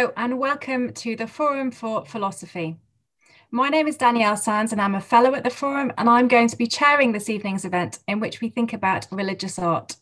[0.00, 2.78] And welcome to the Forum for Philosophy.
[3.50, 6.48] My name is Danielle Sands, and I'm a fellow at the Forum, and I'm going
[6.48, 9.96] to be chairing this evening's event in which we think about religious art.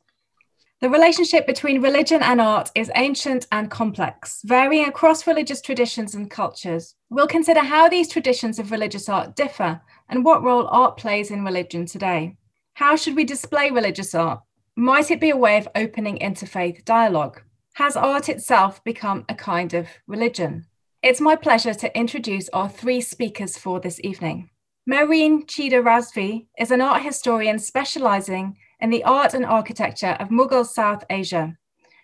[0.80, 6.30] The relationship between religion and art is ancient and complex, varying across religious traditions and
[6.30, 6.95] cultures.
[7.11, 11.45] We'll consider how these traditions of religious art differ and what role art plays in
[11.45, 12.37] religion today.
[12.75, 14.43] How should we display religious art?
[14.77, 17.43] Might it be a way of opening interfaith dialogue?
[17.78, 20.66] Has art itself become a kind of religion?
[21.00, 24.51] It's my pleasure to introduce our three speakers for this evening.
[24.91, 30.66] Mehreen Chida Razvi is an art historian specializing in the art and architecture of Mughal
[30.66, 31.56] South Asia.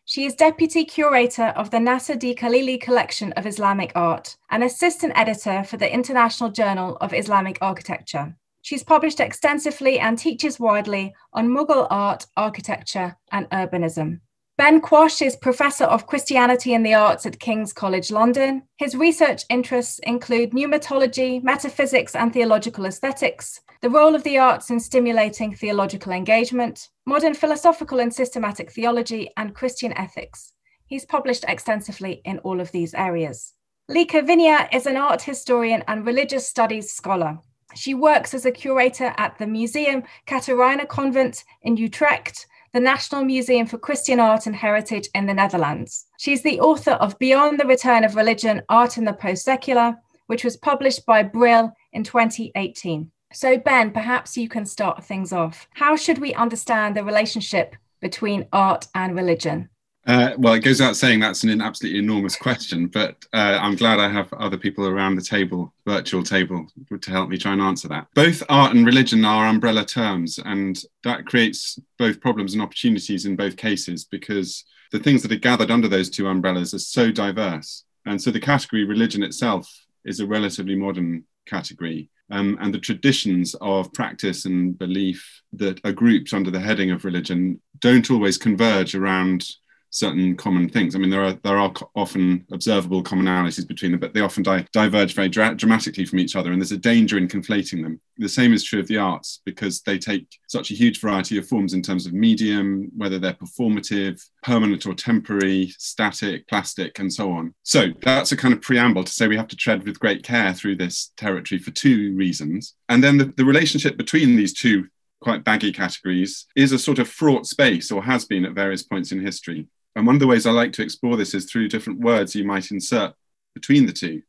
[0.04, 2.36] She is deputy curator of the Nasser D.
[2.36, 8.36] Khalili collection of Islamic art and assistant editor for the International Journal of Islamic Architecture.
[8.62, 14.20] She's published extensively and teaches widely on Mughal art, architecture, and urbanism.
[14.56, 18.62] Ben Quash is Professor of Christianity and the Arts at King's College London.
[18.76, 24.78] His research interests include pneumatology, metaphysics and theological aesthetics, the role of the arts in
[24.78, 30.52] stimulating theological engagement, modern philosophical and systematic theology, and Christian ethics.
[30.86, 33.54] He's published extensively in all of these areas.
[33.90, 37.40] Lieke Wijnia is an art historian and religious studies scholar.
[37.74, 43.68] She works as a curator at the Museum Catharijne Convent in Utrecht the National Museum
[43.68, 46.06] for Christian Art and Heritage in the Netherlands.
[46.18, 50.56] She's the author of Beyond the Return of Religion, Art in the Post-Secular, which was
[50.56, 53.12] published by Brill in 2018.
[53.32, 55.68] So, Ben, perhaps you can start things off.
[55.74, 59.68] How should we understand the relationship between art and religion?
[60.06, 63.98] Uh, well, it goes without saying that's an absolutely enormous question, but uh, I'm glad
[63.98, 66.66] I have other people around the table, virtual table,
[67.00, 68.08] to help me try and answer that.
[68.14, 73.34] Both art and religion are umbrella terms, and that creates both problems and opportunities in
[73.34, 77.84] both cases because the things that are gathered under those two umbrellas are so diverse.
[78.04, 79.68] And so the category religion itself
[80.04, 82.10] is a relatively modern category.
[82.30, 87.04] Um, and the traditions of practice and belief that are grouped under the heading of
[87.04, 89.46] religion don't always converge around
[89.94, 90.94] certain common things.
[90.94, 94.66] I mean, there are there are often observable commonalities between them, but they often di-
[94.72, 98.00] diverge very dra- dramatically from each other, and there's a danger in conflating them.
[98.18, 101.46] The same is true of the arts because they take such a huge variety of
[101.46, 107.30] forms in terms of medium, whether they're performative, permanent or temporary, static, plastic, and so
[107.30, 107.54] on.
[107.62, 110.52] So that's a kind of preamble to say we have to tread with great care
[110.52, 114.88] through this territory for two reasons, and then the, the relationship between these two
[115.20, 119.10] quite baggy categories is a sort of fraught space or has been at various points
[119.10, 119.66] in history.
[119.96, 122.44] And one of the ways I like to explore this is through different words you
[122.44, 123.14] might insert
[123.54, 124.22] between the two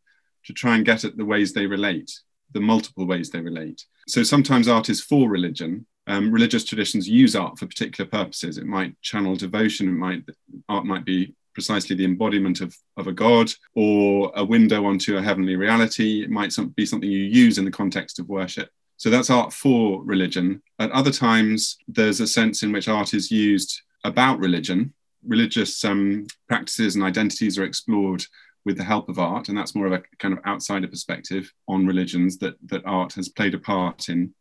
[0.45, 2.19] to try and get at the ways they relate,
[2.51, 3.83] the multiple ways they relate.
[4.07, 5.87] So sometimes art is for religion.
[6.07, 8.59] Um, religious traditions use art for particular purposes.
[8.59, 9.89] It might channel devotion.
[9.89, 10.23] It might
[10.69, 15.21] art might be precisely the embodiment of, of a god or a window onto a
[15.21, 16.21] heavenly reality.
[16.21, 18.69] It might some, be something you use in the context of worship.
[18.97, 20.61] So that's art for religion.
[20.77, 24.93] At other times, there's a sense in which art is used about religion
[25.27, 28.25] religious um, practices and identities are explored
[28.65, 31.85] with the help of art, and that's more of a kind of outsider perspective on
[31.85, 34.33] religions that that art has played a part in.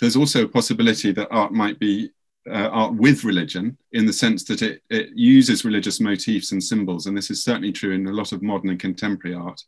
[0.00, 2.10] There's also a possibility that art might be
[2.48, 7.06] uh, art with religion in the sense that it, it uses religious motifs and symbols,
[7.06, 9.60] and this is certainly true in a lot of modern and contemporary art.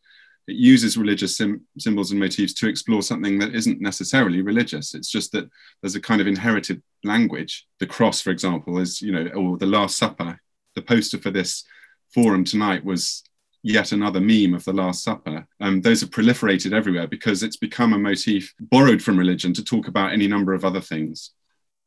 [0.46, 4.94] It uses religious sim- symbols and motifs to explore something that isn't necessarily religious.
[4.94, 5.48] It's just that
[5.80, 7.66] there's a kind of inherited language.
[7.80, 10.38] The cross, for example, is you know, or the Last Supper
[10.74, 11.64] the poster for this
[12.12, 13.22] forum tonight was
[13.62, 15.46] yet another meme of the Last Supper.
[15.60, 19.88] Um, those have proliferated everywhere because it's become a motif borrowed from religion to talk
[19.88, 21.30] about any number of other things.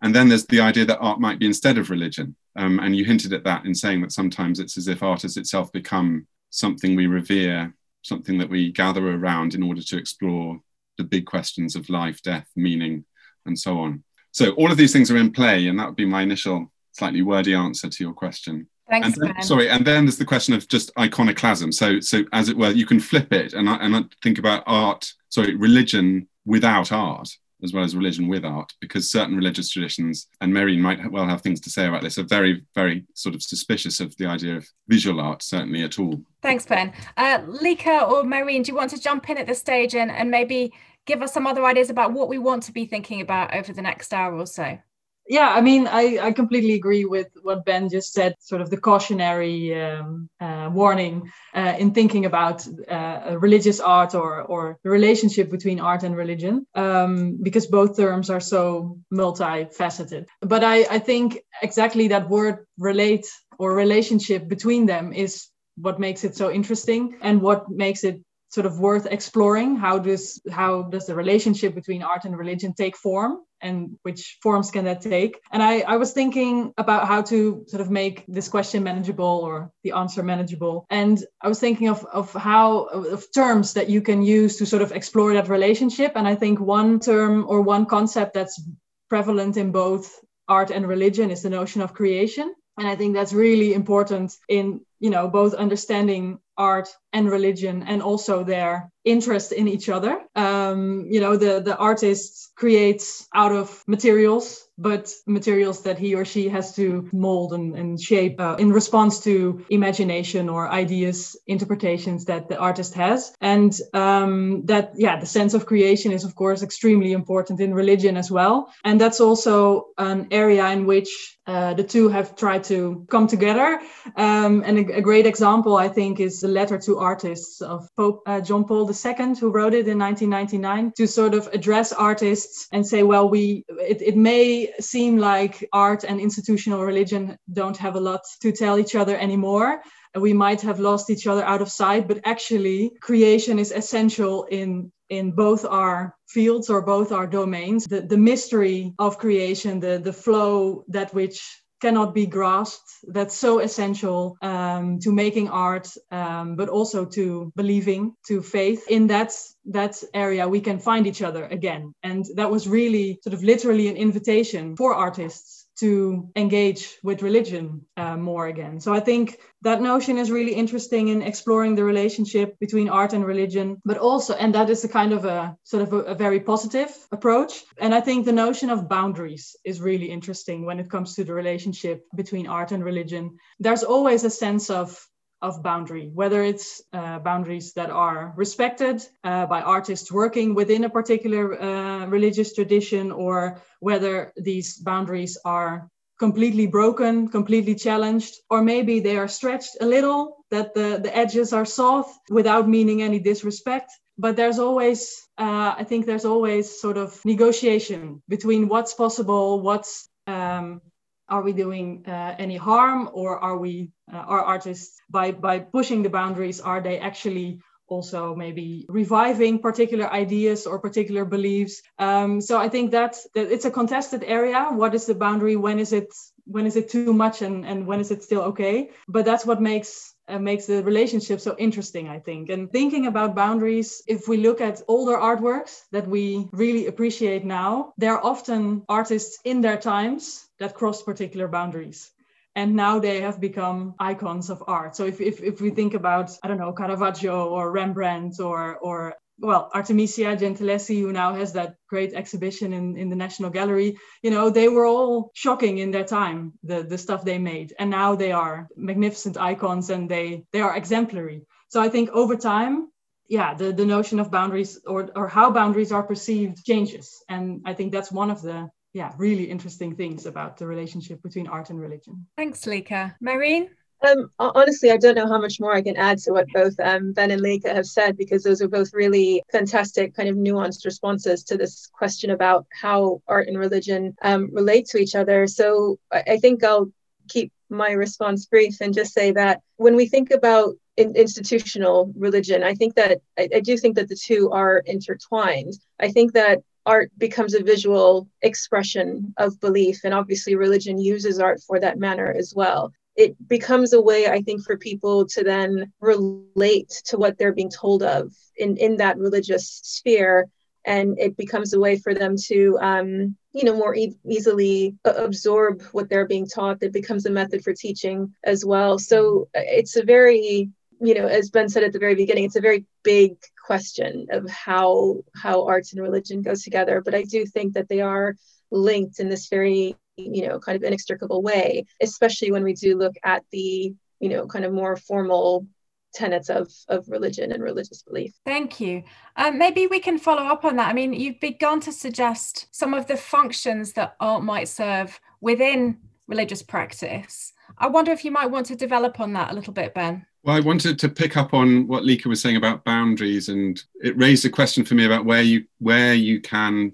[0.02, 2.36] And then there's the idea that art might be instead of religion.
[2.56, 5.38] Um, and you hinted at that in saying that sometimes it's as if art has
[5.38, 10.60] itself become something we revere, something that we gather around in order to explore
[10.98, 13.06] the big questions of life, death, meaning,
[13.46, 14.04] and so on.
[14.32, 17.22] So all of these things are in play, and that would be my initial slightly
[17.22, 18.68] wordy answer to your question.
[18.90, 21.72] Thanks, and then, sorry, and then there's the question of just iconoclasm.
[21.74, 25.12] So, so as it were, you can flip it and and I think about art.
[25.30, 27.30] Sorry, religion without art,
[27.64, 31.42] as well as religion with art, because certain religious traditions, and Mehreen might well have
[31.42, 34.68] things to say about this, are very, very sort of suspicious of the idea of
[34.88, 36.22] visual art, certainly at all.
[36.42, 36.94] Thanks, Ben.
[37.18, 40.32] Uh, Lieke or Mehreen, do you want to jump in at this stage and, and
[40.32, 40.74] maybe
[41.06, 43.82] give us some other ideas about what we want to be thinking about over the
[43.82, 44.78] next hour or so?
[45.28, 48.78] Yeah i mean I, I completely agree with what ben just said sort of the
[48.78, 55.50] cautionary um, uh, warning uh, in thinking about uh, religious art or, or the relationship
[55.50, 60.26] between art and religion um, because both terms are so multifaceted.
[60.42, 63.26] But I, I think exactly that word relate
[63.58, 65.48] or relationship between them is
[65.78, 69.76] what makes it so interesting and what makes it sort of worth exploring.
[69.76, 74.72] How does how does the relationship between art and religion take form and which forms
[74.72, 75.40] can that take?
[75.52, 79.72] And I, I was thinking about how to sort of make this question manageable or
[79.84, 80.86] the answer manageable.
[80.90, 84.82] And i was thinking of, of how of terms that you can use to sort
[84.82, 86.14] of explore that relationship.
[86.16, 88.62] And i think one term or one concept that's
[89.10, 92.54] prevalent in both art and religion is the notion of creation.
[92.78, 98.02] And i think that's really important in you know both understanding art and religion and
[98.02, 100.20] also their interest in each other.
[100.36, 106.24] Um, you know the the artist creates out of materials but materials that he or
[106.24, 112.26] she has to mold and, and shape uh, in response to imagination or ideas interpretations
[112.26, 113.34] that the artist has.
[113.42, 118.18] And um, that yeah the sense of creation is of course extremely important in religion
[118.18, 118.72] as well.
[118.84, 123.80] And that's also an area in which uh, the two have tried to come together.
[124.16, 128.22] Um, and a, a, great example i think is the letter to artists of pope
[128.26, 132.86] uh, john paul ii who wrote it in 1999 to sort of address artists and
[132.86, 138.00] say well we it, it may seem like art and institutional religion don't have a
[138.00, 139.82] lot to tell each other anymore.
[140.16, 144.92] We might have lost each other out of sight, but actually, creation is essential in
[145.10, 147.86] in both our fields or both our domains.
[147.86, 151.40] The, the mystery of creation, the, the flow that which
[151.82, 152.90] cannot be grasped.
[153.08, 158.84] That's so essential um, to making art um, but also to believing to faith.
[158.90, 159.34] In that
[159.66, 161.94] that area we can find each other again.
[162.04, 167.86] And that was really sort of literally an invitation for artists to engage with religion
[167.98, 168.80] uh, more again.
[168.80, 173.26] So I think that notion is really interesting in exploring the relationship between art and
[173.26, 176.40] religion, but also, and that is a kind of a sort of a, a very
[176.40, 177.64] positive approach.
[177.80, 181.34] And I think the notion of boundaries is really interesting when it comes to the
[181.34, 183.38] relationship between art and religion.
[183.60, 185.08] There's always a sense of
[185.42, 190.90] of boundary, whether it's uh, boundaries that are respected uh, by artists working within a
[190.90, 195.90] particular uh, religious tradition, or whether these boundaries are
[196.20, 201.54] completely broken, completely challenged, or maybe they are stretched a little, that the, the edges
[201.54, 203.92] are soft without meaning any disrespect.
[204.18, 210.10] But there's always, uh, I think there's always sort of negotiation between what's possible, what's
[210.26, 210.82] um,
[211.30, 216.04] are we doing uh, any harm or are we uh, are artists by by pushing
[216.04, 217.60] the boundaries are they actually
[217.90, 221.82] also maybe reviving particular ideas or particular beliefs?
[222.00, 224.68] Um, so i think that, that it's a contested area.
[224.72, 225.56] What is the boundary?
[225.56, 226.14] When is it
[226.46, 228.90] when is it too much and, and when is it still okay?
[229.08, 232.50] But that's what makes uh, makes the relationship so interesting i think.
[232.50, 237.94] And thinking about boundaries if we look at older artworks that we really appreciate now
[237.98, 242.12] they're often artists in their times that cross particular boundaries
[242.56, 246.32] and now they have become icons of art so if, if, if we think about
[246.44, 251.76] i don't know caravaggio or rembrandt or or well, Artemisia Gentileschi, who now has that
[251.88, 256.04] great exhibition in, in the National Gallery, you know, they were all shocking in their
[256.04, 257.74] time, the, the stuff they made.
[257.78, 261.44] And now they are magnificent icons and they, they are exemplary.
[261.70, 262.90] So I think over time,
[263.30, 267.24] yeah, the, the notion of boundaries or, or how boundaries are perceived changes.
[267.30, 271.46] And I think that's one of the yeah, really interesting things about the relationship between
[271.46, 272.26] art and religion.
[272.36, 273.14] Thanks, Lieke.
[273.24, 273.70] Mehreen?
[274.08, 277.14] Um, honestly, I don't know how much more I can add to what both um,
[277.14, 281.44] Ben and Lieke have said because those are both really fantastic, kind of nuanced responses
[281.44, 285.46] to this question about how art and religion um, relate to each other.
[285.46, 286.92] So I, I think I'll
[287.28, 292.64] keep my response brief and just say that when we think about in, institutional religion,
[292.64, 295.74] I think that I, I do think that the two are intertwined.
[296.00, 301.62] I think that art becomes a visual expression of belief and obviously religion uses art
[301.62, 302.92] for that manner as well.
[303.16, 307.72] It becomes a way i think for people to then relate to what they're being
[307.84, 308.32] told of
[308.64, 310.48] in in that religious sphere
[310.88, 315.84] and it becomes a way for them to um, you know more e- easily absorb
[315.92, 316.82] what they're being taught.
[316.82, 318.98] It becomes a method for teaching as well.
[318.98, 322.56] So uh, it's a very you know as ben said at the very beginning it's
[322.56, 323.36] a very big
[323.66, 328.02] question of how how arts and religion goes together but i do think that they
[328.02, 328.36] are
[328.72, 333.16] linked in this very you know, kind of inextricable way, especially when we do look
[333.24, 335.68] at the, you know, kind of more formal
[336.14, 338.34] tenets of, of religion and religious belief.
[338.44, 339.04] Thank you.
[339.36, 340.90] Um, maybe we can follow up on that.
[340.90, 346.00] I mean, you've begun to suggest some of the functions that art might serve within
[346.28, 347.54] religious practice.
[347.78, 350.26] I wonder if you might want to develop on that a little bit, Ben.
[350.48, 354.18] Well, I wanted to pick up on what Lieke was saying about boundaries, and it
[354.18, 356.94] raised a question for me about where you where you can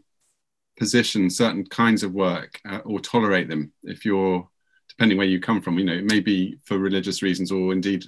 [0.76, 3.72] position certain kinds of work uh, or tolerate them.
[3.84, 4.50] If you're
[4.90, 8.06] depending where you come from you know it may be for religious reasons or indeed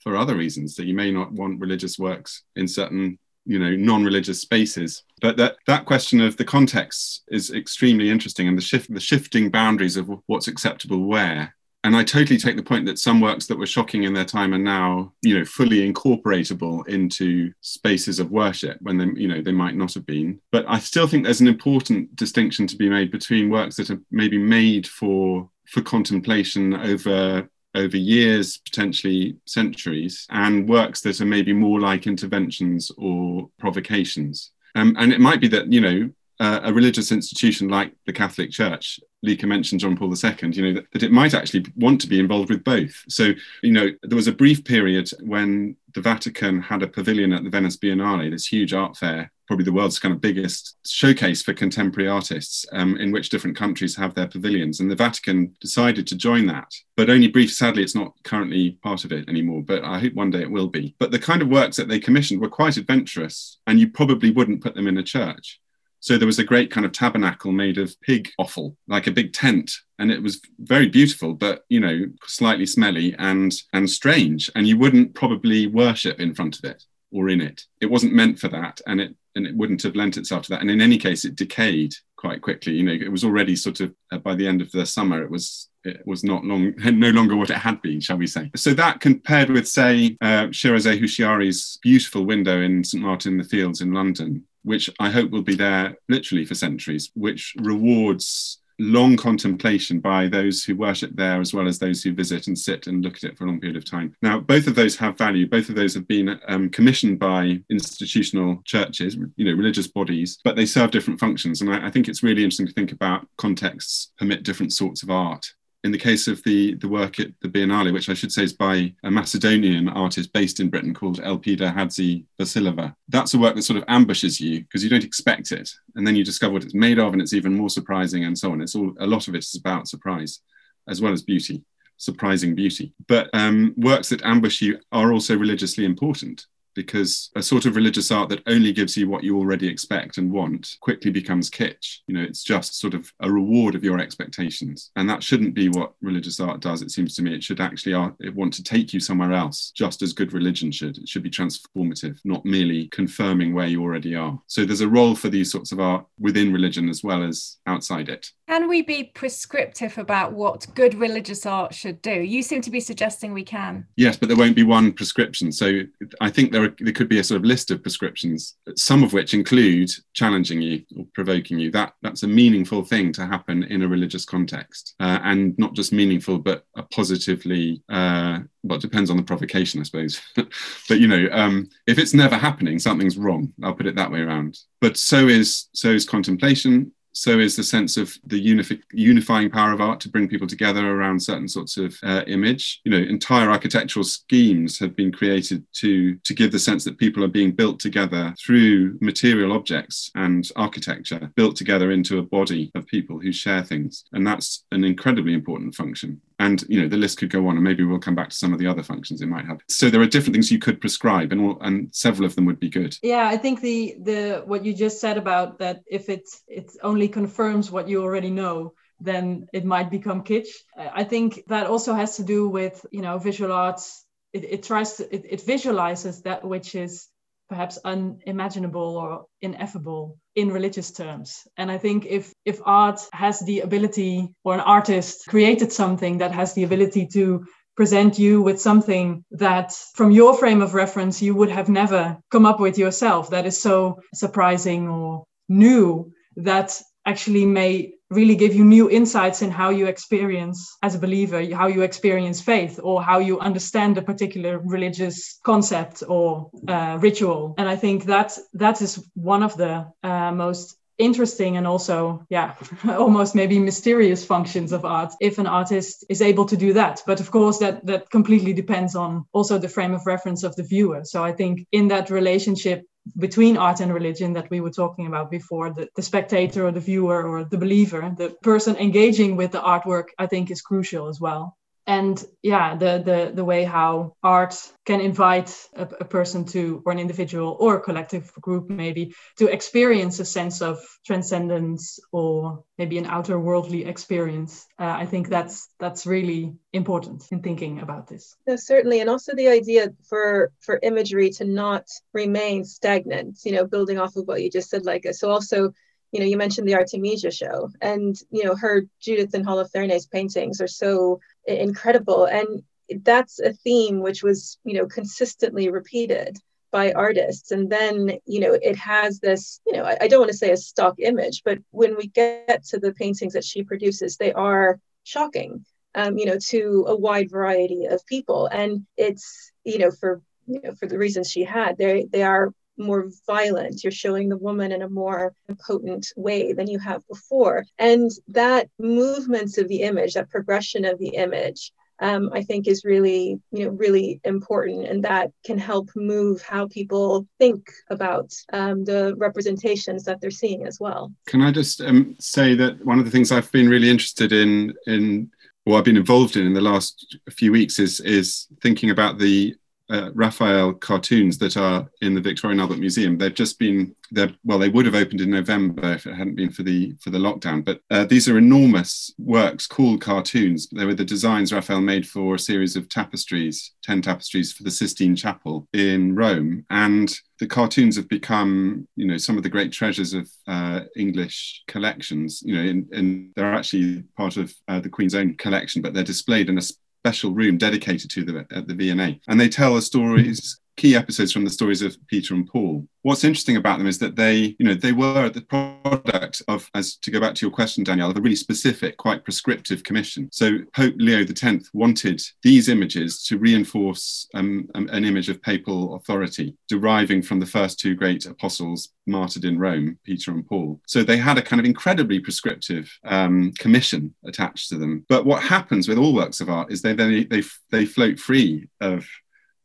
[0.00, 4.40] for other reasons that you may not want religious works in certain you know non-religious
[4.40, 5.04] spaces.
[5.22, 9.50] But that that question of the context is extremely interesting and the shift the shifting
[9.50, 13.58] boundaries of what's acceptable where and I totally take the point that some works that
[13.58, 18.76] were shocking in their time are now, you know, fully incorporatable into spaces of worship
[18.82, 20.40] when they, you know, they might not have been.
[20.52, 24.00] But I still think there's an important distinction to be made between works that are
[24.10, 31.52] maybe made for for contemplation over over years, potentially centuries, and works that are maybe
[31.52, 34.50] more like interventions or provocations.
[34.74, 36.10] Um, and it might be that you know
[36.40, 40.72] uh, a religious institution like the Catholic Church, Lieke mentioned John Paul II, you know,
[40.72, 43.04] that, that, it might actually want to be involved with both.
[43.08, 43.32] So,
[43.62, 47.50] you know, there was a brief period when the Vatican had a pavilion at the
[47.50, 52.08] Venice Biennale, this huge art fair, probably the world's kind of biggest showcase for contemporary
[52.08, 54.80] artists, um, in which different countries have their pavilions.
[54.80, 57.52] And the Vatican decided to join that, but only brief.
[57.52, 60.68] Sadly, it's not currently part of it anymore, but I hope one day it will
[60.68, 60.94] be.
[60.98, 64.62] But the kind of works that they commissioned were quite adventurous, and you probably wouldn't
[64.62, 65.60] put them in a church.
[66.00, 69.32] So there was a great kind of tabernacle made of pig offal, like a big
[69.32, 74.50] tent, and it was very beautiful, but you know, slightly smelly and and strange.
[74.54, 77.64] And you wouldn't probably worship in front of it or in it.
[77.80, 80.60] It wasn't meant for that, and it and it wouldn't have lent itself to that.
[80.60, 82.72] And in any case, it decayed quite quickly.
[82.72, 85.30] You know, it was already sort of uh, by the end of the summer, it
[85.30, 88.50] was it was not long, no longer what it had been, shall we say.
[88.56, 93.02] So that compared with, say, uh, Shirazeh Houshiary's beautiful window in St.
[93.02, 97.10] Martin in the Fields in London, which I hope will be there literally for centuries,
[97.14, 102.46] which rewards long contemplation by those who worship there as well as those who visit
[102.46, 104.16] and sit and look at it for a long period of time.
[104.22, 105.46] Now, both of those have value.
[105.46, 110.56] Both of those have been um, commissioned by institutional churches, you know, religious bodies, but
[110.56, 111.60] they serve different functions.
[111.60, 115.10] And I, I think it's really interesting to think about contexts permit different sorts of
[115.10, 115.52] art
[115.82, 118.52] in the case of the, the work at the Biennale, which I should say is
[118.52, 123.62] by a Macedonian artist based in Britain called Elpida Hadzi Vasileva, that's a work that
[123.62, 125.70] sort of ambushes you because you don't expect it.
[125.94, 128.52] And then you discover what it's made of, and it's even more surprising, and so
[128.52, 128.60] on.
[128.60, 130.40] It's all a lot of it is about surprise
[130.88, 131.62] as well as beauty,
[131.96, 132.92] surprising beauty.
[133.08, 138.10] But um, works that ambush you are also religiously important because a sort of religious
[138.10, 141.98] art that only gives you what you already expect and want quickly becomes kitsch.
[142.06, 144.90] You know, it's just sort of a reward of your expectations.
[144.96, 147.34] And that shouldn't be what religious art does, it seems to me.
[147.34, 150.70] It should actually art, it want to take you somewhere else, just as good religion
[150.70, 150.98] should.
[150.98, 154.40] It should be transformative, not merely confirming where you already are.
[154.46, 158.08] So there's a role for these sorts of art within religion as well as outside
[158.08, 158.30] it.
[158.48, 162.12] Can we be prescriptive about what good religious art should do?
[162.12, 163.86] You seem to be suggesting we can.
[163.96, 165.52] Yes, but there won't be one prescription.
[165.52, 165.82] So
[166.20, 169.12] I think there, are, there could be a sort of list of prescriptions, some of
[169.12, 171.70] which include challenging you or provoking you.
[171.70, 175.92] That that's a meaningful thing to happen in a religious context, uh, and not just
[175.92, 177.82] meaningful, but a positively.
[177.88, 180.20] Uh, well, it depends on the provocation, I suppose.
[180.36, 183.52] but you know, um, if it's never happening, something's wrong.
[183.62, 184.58] I'll put it that way around.
[184.80, 189.72] But so is so is contemplation so is the sense of the unifi- unifying power
[189.72, 192.80] of art to bring people together around certain sorts of uh, image.
[192.84, 197.24] You know, entire architectural schemes have been created to to give the sense that people
[197.24, 202.86] are being built together through material objects and architecture, built together into a body of
[202.86, 207.18] people who share things, and that's an incredibly important function and you know the list
[207.18, 209.28] could go on and maybe we'll come back to some of the other functions it
[209.28, 209.60] might have.
[209.68, 212.58] So there are different things you could prescribe and all, and several of them would
[212.58, 212.96] be good.
[213.02, 217.08] Yeah i think the the what you just said about that if it it only
[217.08, 220.52] confirms what you already know then it might become kitsch.
[220.76, 224.04] I think that also has to do with you know visual arts.
[224.32, 227.08] It, it tries to it, it visualizes that which is
[227.50, 231.40] perhaps unimaginable or ineffable in religious terms.
[231.56, 236.32] And i think if if art has the ability or an artist created something that
[236.32, 237.44] has the ability to
[237.76, 242.46] present you with something that from your frame of reference you would have never come
[242.46, 248.64] up with yourself that is so surprising or new that actually may really give you
[248.64, 253.18] new insights in how you experience as a believer how you experience faith or how
[253.18, 257.54] you understand a particular religious concept or uh, ritual.
[257.58, 262.54] And i think that that is one of the uh, most interesting and also yeah
[262.88, 267.02] almost maybe mysterious functions of art if an artist is able to do that.
[267.06, 270.62] But of course that that completely depends on also the frame of reference of the
[270.62, 271.02] viewer.
[271.04, 272.84] So i think in that relationship
[273.18, 276.80] between art and religion that we were talking about before the, the spectator or the
[276.80, 281.20] viewer or the believer the person engaging with the artwork i think is crucial as
[281.20, 281.56] well
[281.86, 286.92] and yeah the the the way how art can invite a, a, person to or
[286.92, 292.98] an individual or a collective group maybe to experience a sense of transcendence or maybe
[292.98, 298.36] an outer worldly experience uh, i think that's that's really important in thinking about this.
[298.46, 303.66] No, certainly and also the idea for for imagery to not remain stagnant you know
[303.66, 305.72] building off of what you just said like so also
[306.12, 310.60] you know, you mentioned the Artemisia show, and you know, her Judith and Holofernes paintings
[310.60, 312.62] are so incredible, and
[313.02, 316.38] that's a theme which was, you know, consistently repeated
[316.72, 317.50] by artists.
[317.50, 320.52] And then, you know, it has this, you know, I, I don't want to say
[320.52, 324.78] a stock image, but when we get to the paintings that she produces, they are
[325.04, 330.22] shocking, um, you know, to a wide variety of people, and it's, you know, for
[330.46, 333.84] you know, for the reasons she had, they they are more violent.
[333.84, 335.34] You're showing the woman in a more
[335.66, 337.64] potent way than you have before.
[337.78, 342.84] And that movements of the image, that progression of the image, um, I think is
[342.84, 348.84] really, you know, really important, and that can help move how people think about um,
[348.84, 351.12] the representations that they're seeing as well.
[351.26, 354.74] Can I just um, say that one of the things I've been really interested in
[354.86, 355.30] in
[355.66, 359.54] or I've been involved in in the last few weeks is is thinking about the
[359.90, 363.18] uh, Raphael cartoons that are in the Victoria and Albert Museum.
[363.18, 364.30] They've just been there.
[364.44, 367.18] Well, they would have opened in November if it hadn't been for the for the
[367.18, 367.64] lockdown.
[367.64, 370.68] But uh, these are enormous works called cartoons.
[370.68, 374.70] They were the designs Raphael made for a series of tapestries, ten tapestries for the
[374.70, 379.72] Sistine Chapel in Rome, and the cartoons have become, you know, some of the great
[379.72, 382.42] treasures of uh, English collections.
[382.44, 386.48] You know, and they're actually part of uh, the Queen's own collection, but they're displayed
[386.48, 386.62] in a
[387.04, 389.20] special room dedicated to them at the V&A.
[389.26, 392.86] And they tell the stories key episodes from the stories of Peter and Paul.
[393.02, 396.96] What's interesting about them is that they, you know, they were the product of, as
[396.96, 400.28] to go back to your question, Danielle, of a really specific, quite prescriptive commission.
[400.32, 405.94] So Pope Leo X wanted these images to reinforce um, um, an image of papal
[405.96, 410.80] authority deriving from the first two great apostles martyred in Rome, Peter and Paul.
[410.86, 415.06] So they had a kind of incredibly prescriptive um, commission attached to them.
[415.08, 418.68] But what happens with all works of art is they they they, they float free
[418.80, 419.06] of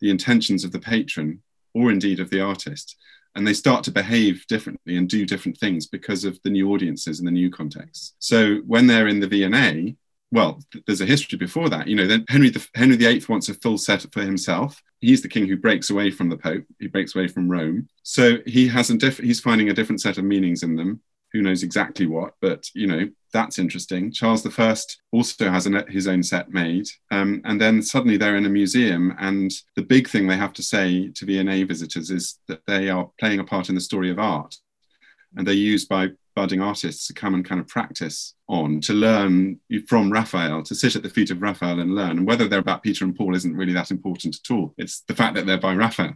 [0.01, 1.41] the intentions of the patron
[1.73, 2.95] or indeed of the artist
[3.35, 7.19] and they start to behave differently and do different things because of the new audiences
[7.19, 9.95] and the new contexts so when they're in the V&A
[10.31, 11.87] well there's a history before that.
[11.87, 14.81] You know then henry the, henry viii wants a full set for himself.
[14.99, 16.65] He's the king who breaks away from the pope.
[16.79, 17.87] He breaks away from rome.
[18.03, 21.01] So he has a diff- he's finding a different set of meanings in them.
[21.31, 24.13] Who knows exactly what, but you know that's interesting.
[24.13, 24.75] Charles I
[25.11, 29.13] also has an, his own set made, um, and then suddenly they're in a museum,
[29.19, 33.11] and the big thing they have to say to V&A visitors is that they are
[33.19, 34.55] playing a part in the story of art,
[35.35, 39.59] and they're used by budding artists to come and kind of practice on to learn
[39.87, 42.17] from Raphael, to sit at the feet of Raphael and learn.
[42.17, 44.73] And whether they're about Peter and Paul isn't really that important at all.
[44.77, 46.13] It's the fact that they're by Raphael.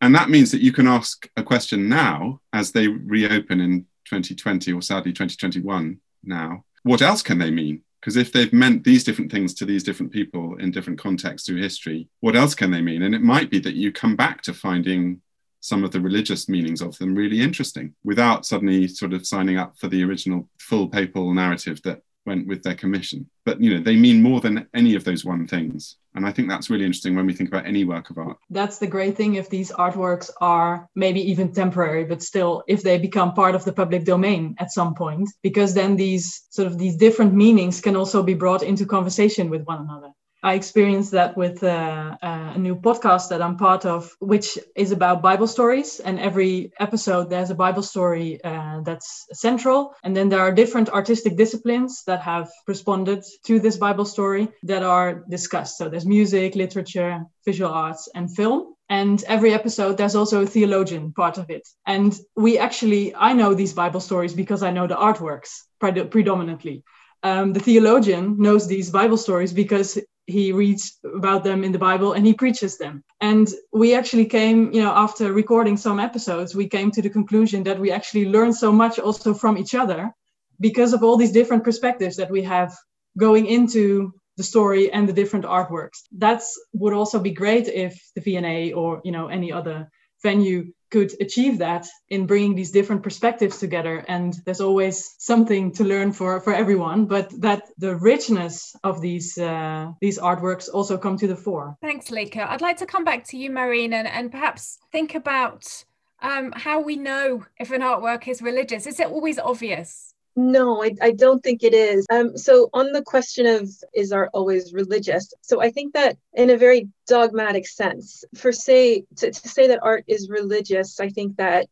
[0.00, 4.72] And that means that you can ask a question now as they reopen in 2020
[4.72, 7.82] or sadly 2021 now, what else can they mean?
[8.00, 11.60] Because if they've meant these different things to these different people in different contexts through
[11.62, 13.02] history, what else can they mean?
[13.02, 15.20] And it might be that you come back to finding
[15.60, 19.78] some of the religious meanings of them really interesting without suddenly sort of signing up
[19.78, 23.28] for the original full papal narrative that went with their commission.
[23.44, 25.96] But you know, they mean more than any of those one things.
[26.14, 28.36] And I think that's really interesting when we think about any work of art.
[28.50, 32.98] That's the great thing if these artworks are maybe even temporary, but still if they
[32.98, 36.96] become part of the public domain at some point, because then these sort of these
[36.96, 40.10] different meanings can also be brought into conversation with one another.
[40.44, 44.90] I experienced that with uh, uh, a new podcast that I'm part of, which is
[44.90, 46.00] about Bible stories.
[46.00, 49.94] And every episode, there's a Bible story uh, that's central.
[50.02, 54.82] And then there are different artistic disciplines that have responded to this Bible story that
[54.82, 55.78] are discussed.
[55.78, 58.74] So there's music, literature, visual arts, and film.
[58.88, 61.66] And every episode, there's also a theologian part of it.
[61.86, 65.50] And we actually, I know these Bible stories because I know the artworks
[65.80, 66.82] pred- predominantly.
[67.22, 72.12] Um, the theologian knows these Bible stories because he reads about them in the Bible
[72.12, 73.02] and he preaches them.
[73.20, 77.62] And we actually came, you know, after recording some episodes, we came to the conclusion
[77.64, 80.12] that we actually learned so much also from each other
[80.60, 82.76] because of all these different perspectives that we have
[83.18, 85.98] going into the story and the different artworks.
[86.16, 89.88] That's would also be great if the V&A or, you know, any other
[90.22, 94.04] venue could achieve that in bringing these different perspectives together.
[94.06, 99.38] And there's always something to learn for for everyone but that the richness of these
[99.38, 101.76] uh, these artworks also come to the fore.
[101.80, 105.84] Thanks Lieke I'd like to come back to you Mehreen and, and perhaps think about
[106.20, 108.86] um, how we know if an artwork is religious.
[108.86, 112.06] Is it always obvious No, I, I don't think it is.
[112.10, 115.32] Um, so, on the question of is art always religious?
[115.42, 119.82] So, I think that in a very dogmatic sense, for say to, to say that
[119.82, 121.66] art is religious, I think that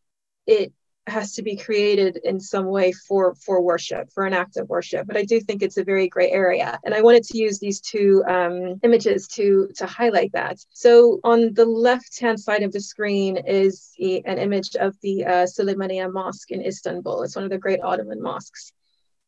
[0.46, 0.73] it
[1.06, 5.06] has to be created in some way for for worship for an act of worship.
[5.06, 6.78] But i do think it's a very gray area.
[6.84, 10.58] And i wanted to use these two um, images to to highlight that.
[10.72, 15.46] So on the left hand side of the screen is an image of the uh,
[15.46, 17.22] Suleymaniye Mosque in Istanbul.
[17.22, 18.72] It's one of the great Ottoman mosques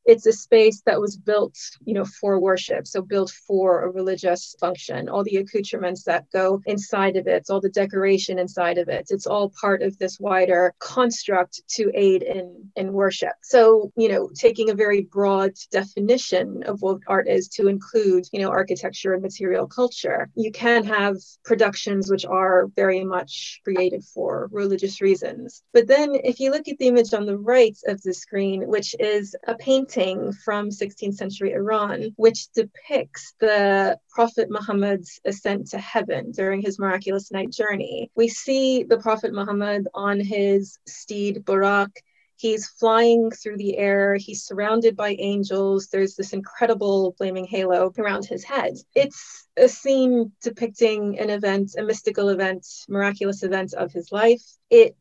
[0.04, 2.86] it's a space that was built you know for worship.
[2.86, 5.08] So built for a religious function.
[5.08, 9.26] All the accoutrements that go inside of it all the decoration inside of it it's
[9.26, 13.32] all part of this wider construct to aid in in worship.
[13.42, 18.40] So you know taking a very broad definition of what art is to include you
[18.40, 24.48] know architecture and material culture you can have productions which are very much created for
[24.52, 25.62] religious reasons.
[25.72, 28.94] But then if you look at the image on the right of the screen which
[28.98, 35.78] is a painting painting from 16th century Iran, which depicts the Prophet Muhammad's ascent to
[35.78, 38.10] heaven during his miraculous night journey.
[38.14, 41.90] We see the Prophet Muhammad on his steed Buraq.
[42.36, 44.16] He's flying through the air.
[44.16, 45.88] He's surrounded by angels.
[45.88, 48.74] There's this incredible flaming halo around his head.
[48.94, 54.42] It's a scene depicting an event, a mystical event, miraculous event of his life.
[54.70, 54.96] It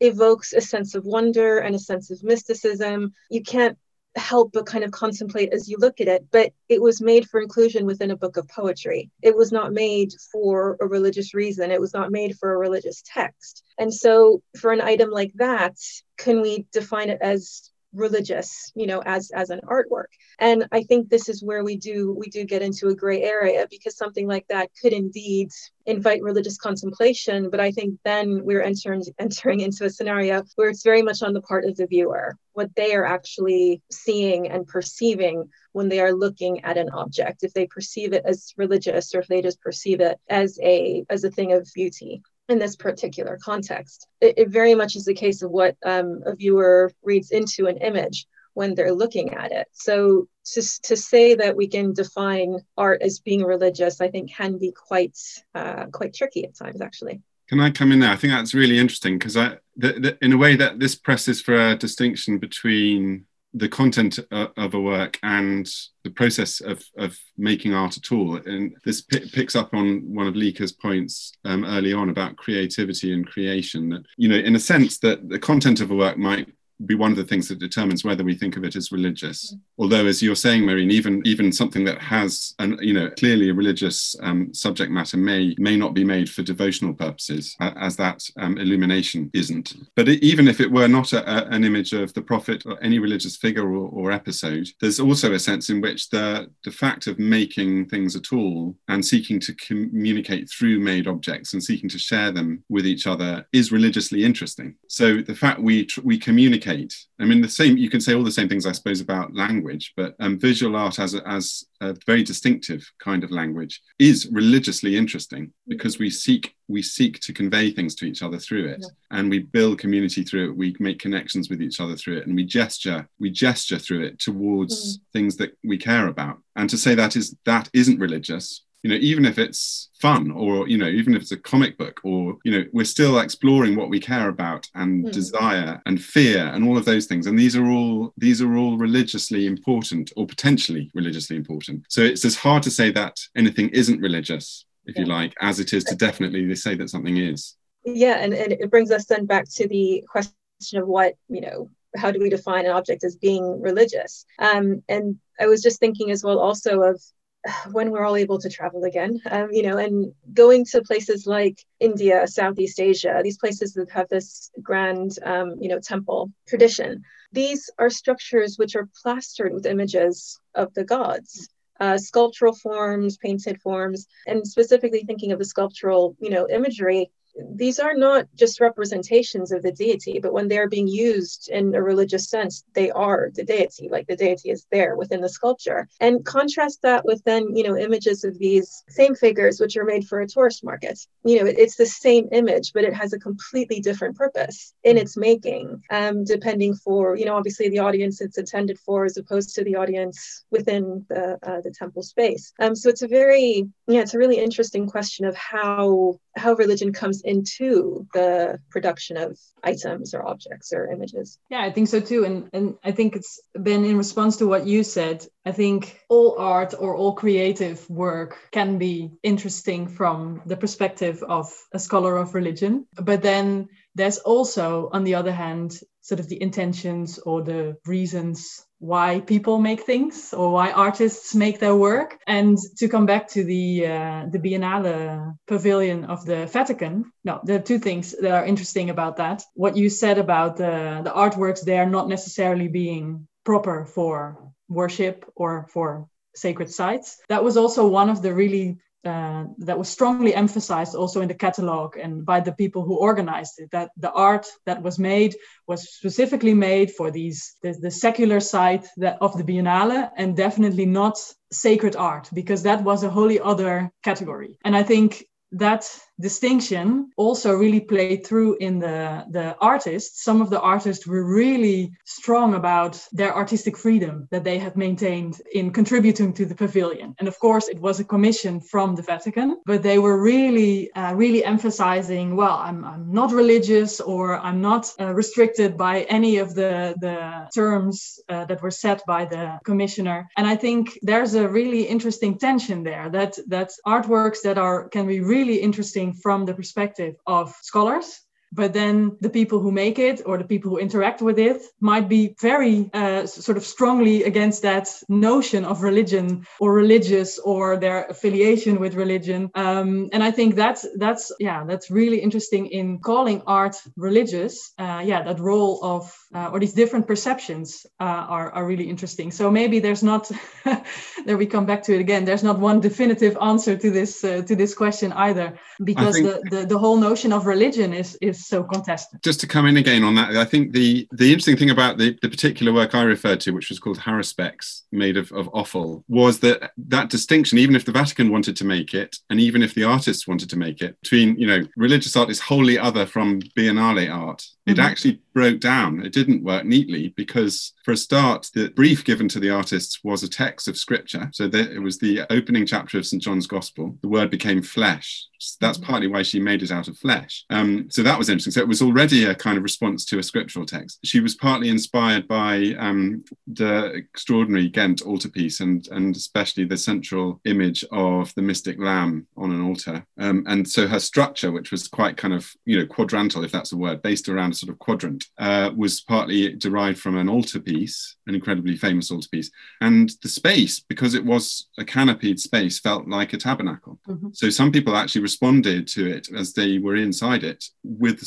[0.00, 3.12] evokes a sense of wonder and a sense of mysticism.
[3.30, 3.78] You can't
[4.16, 6.26] help but kind of contemplate as you look at it.
[6.30, 9.10] But it was made for inclusion within a book of poetry.
[9.22, 11.70] It was not made for a religious reason.
[11.70, 13.64] It was not made for a religious text.
[13.78, 15.76] And so, for an item like that,
[16.18, 20.12] can we define it as religious you know as as an artwork.
[20.38, 23.66] And i think this is where we do we do get into a gray area
[23.70, 25.50] because something like that could indeed
[25.86, 27.50] invite religious contemplation.
[27.50, 31.32] But i think then we're entering entering into a scenario where it's very much on
[31.32, 36.12] the part of the viewer what they are actually seeing and perceiving when they are
[36.12, 40.00] looking at an object if they perceive it as religious or if they just perceive
[40.00, 44.06] it as a as a thing of beauty in this particular context.
[44.20, 47.78] It, it, very much is the case of what um, a viewer reads into an
[47.78, 49.68] image when they're looking at it.
[49.72, 54.58] So to, to say that we can define art as being religious, I think can
[54.58, 55.16] be quite
[55.54, 57.22] uh, quite tricky at times, actually.
[57.48, 58.10] Can I come in there?
[58.10, 61.40] I think that's really interesting because I, the, the, in a way, that this presses
[61.40, 65.68] for a distinction between the content of a work and
[66.04, 68.36] the process of, of making art at all.
[68.36, 73.12] And this p- picks up on one of Lieke's points um, early on about creativity
[73.12, 73.90] and creation.
[73.90, 76.48] That, you know, in a sense, that the content of a work might
[76.86, 79.54] be one of the things that determines whether we think of it as religious.
[79.78, 83.54] Although, as you're saying, Mehreen, even even something that has an you know clearly a
[83.54, 88.22] religious um, subject matter may may not be made for devotional purposes, uh, as that
[88.38, 89.74] um, illumination isn't.
[89.96, 92.82] But it, even if it were not a, a, an image of the prophet or
[92.82, 97.06] any religious figure or, or episode, there's also a sense in which the the fact
[97.06, 101.98] of making things at all and seeking to communicate through made objects and seeking to
[101.98, 104.74] share them with each other is religiously interesting.
[104.88, 107.06] So the fact we tr- we communicate communicate.
[107.18, 107.76] I mean, the same.
[107.76, 110.98] You can say all the same things, I suppose, about language, but um, visual art
[110.98, 116.54] as a, as a very distinctive kind of language is religiously interesting because we seek
[116.68, 119.18] we seek to convey things to each other through it, yeah.
[119.18, 120.56] and we build community through it.
[120.56, 124.18] We make connections with each other through it, and we gesture we gesture through it
[124.18, 125.00] towards mm.
[125.12, 126.38] things that we care about.
[126.56, 130.68] And to say that is that isn't religious you know even if it's fun or
[130.68, 133.88] you know even if it's a comic book or you know we're still exploring what
[133.88, 135.12] we care about and mm.
[135.12, 138.76] desire and fear and all of those things and these are all these are all
[138.76, 144.00] religiously important or potentially religiously important so it's as hard to say that anything isn't
[144.00, 145.02] religious if yeah.
[145.02, 148.70] you like as it is to definitely say that something is yeah and, and it
[148.70, 150.32] brings us then back to the question
[150.74, 155.16] of what you know how do we define an object as being religious um, and
[155.40, 157.00] i was just thinking as well also of
[157.72, 161.58] when we're all able to travel again, um, you know, and going to places like
[161.80, 167.02] India, Southeast Asia, these places that have this grand, um, you know, temple tradition.
[167.32, 171.48] These are structures which are plastered with images of the gods.
[171.80, 177.10] Uh, sculptural forms, painted forms, and specifically thinking of the sculptural, you know, imagery,
[177.54, 181.82] these are not just representations of the deity, but when they're being used in a
[181.82, 185.88] religious sense, they are the deity, like the deity is there within the sculpture.
[186.00, 190.06] And contrast that with then, you know, images of these same figures, which are made
[190.06, 190.98] for a tourist market.
[191.24, 195.16] You know, it's the same image, but it has a completely different purpose in its
[195.16, 199.64] making, um, depending for, you know, obviously the audience it's intended for as opposed to
[199.64, 202.52] the audience within the, uh, the temple space.
[202.60, 206.92] Um, so it's a very, yeah, it's a really interesting question of how how religion
[206.92, 211.38] comes into the production of items or objects or images.
[211.50, 212.24] Yeah, I think so too.
[212.24, 215.26] And and I think it's been in response to what you said.
[215.44, 221.52] I think all art or all creative work can be interesting from the perspective of
[221.72, 222.86] a scholar of religion.
[222.94, 228.64] But then there's also, on the other hand, sort of the intentions or the reasons
[228.82, 232.18] why people make things or why artists make their work.
[232.26, 237.58] And to come back to the uh, the Biennale pavilion of the Vatican, no, there
[237.60, 239.44] are two things that are interesting about that.
[239.54, 245.68] What you said about the the artworks there not necessarily being proper for worship or
[245.72, 247.20] for sacred sites.
[247.28, 251.34] That was also one of the really uh, that was strongly emphasized also in the
[251.34, 255.34] catalog and by the people who organized it that the art that was made
[255.66, 260.86] was specifically made for these the, the secular side that of the biennale and definitely
[260.86, 261.18] not
[261.50, 264.58] sacred art because that was a wholly other category.
[264.64, 265.84] And i think that
[266.20, 270.24] distinction also really played through in the, the artists.
[270.24, 275.40] Some of the artists were really strong about their artistic freedom that they had maintained
[275.52, 277.14] in contributing to the pavilion.
[277.18, 281.14] And of course, it was a commission from the Vatican, but they were really, uh,
[281.14, 286.54] really emphasizing, well, I'm, I'm not religious or I'm not uh, restricted by any of
[286.54, 290.28] the, the terms uh, that were set by the commissioner.
[290.36, 295.06] And I think there's a really interesting tension there that, that artworks that are can
[295.06, 298.20] be really interesting from the perspective of scholars
[298.52, 302.08] but then the people who make it or the people who interact with it might
[302.08, 308.04] be very uh, sort of strongly against that notion of religion or religious or their
[308.04, 309.50] affiliation with religion.
[309.54, 315.02] Um, and i think that's that's yeah that's really interesting in calling art religious uh,
[315.04, 319.50] yeah that role of uh, or these different perceptions uh, are, are really interesting so
[319.50, 320.30] maybe there's not
[321.26, 324.42] there we come back to it again there's not one definitive answer to this uh,
[324.42, 328.62] to this question either because the, the the whole notion of religion is is so
[328.62, 329.22] contested.
[329.22, 332.16] Just to come in again on that, I think the the interesting thing about the,
[332.22, 336.40] the particular work I referred to, which was called Haruspex, made of, of offal, was
[336.40, 339.84] that that distinction, even if the Vatican wanted to make it, and even if the
[339.84, 344.12] artists wanted to make it, between, you know, religious art is wholly other from Biennale
[344.12, 344.44] art.
[344.64, 344.80] It mm-hmm.
[344.80, 346.04] actually broke down.
[346.04, 350.22] It didn't work neatly because, for a start, the brief given to the artists was
[350.22, 351.30] a text of scripture.
[351.32, 353.22] So it was the opening chapter of St.
[353.22, 353.96] John's Gospel.
[354.02, 355.26] The word became flesh.
[355.42, 355.90] So that's mm-hmm.
[355.90, 357.44] partly why she made it out of flesh.
[357.50, 358.52] Um, so that was interesting.
[358.52, 361.00] So it was already a kind of response to a scriptural text.
[361.04, 367.40] She was partly inspired by um, the extraordinary Ghent altarpiece and, and especially the central
[367.44, 370.06] image of the mystic lamb on an altar.
[370.18, 373.72] Um, and so her structure, which was quite kind of, you know, quadrantal, if that's
[373.72, 378.16] a word, based around a sort of quadrant, uh, was partly derived from an altarpiece,
[378.26, 379.50] an incredibly famous altarpiece.
[379.80, 383.98] And the space, because it was a canopied space, felt like a tabernacle.
[384.08, 384.28] Mm-hmm.
[384.32, 388.20] So some people actually responded to it as they were inside it with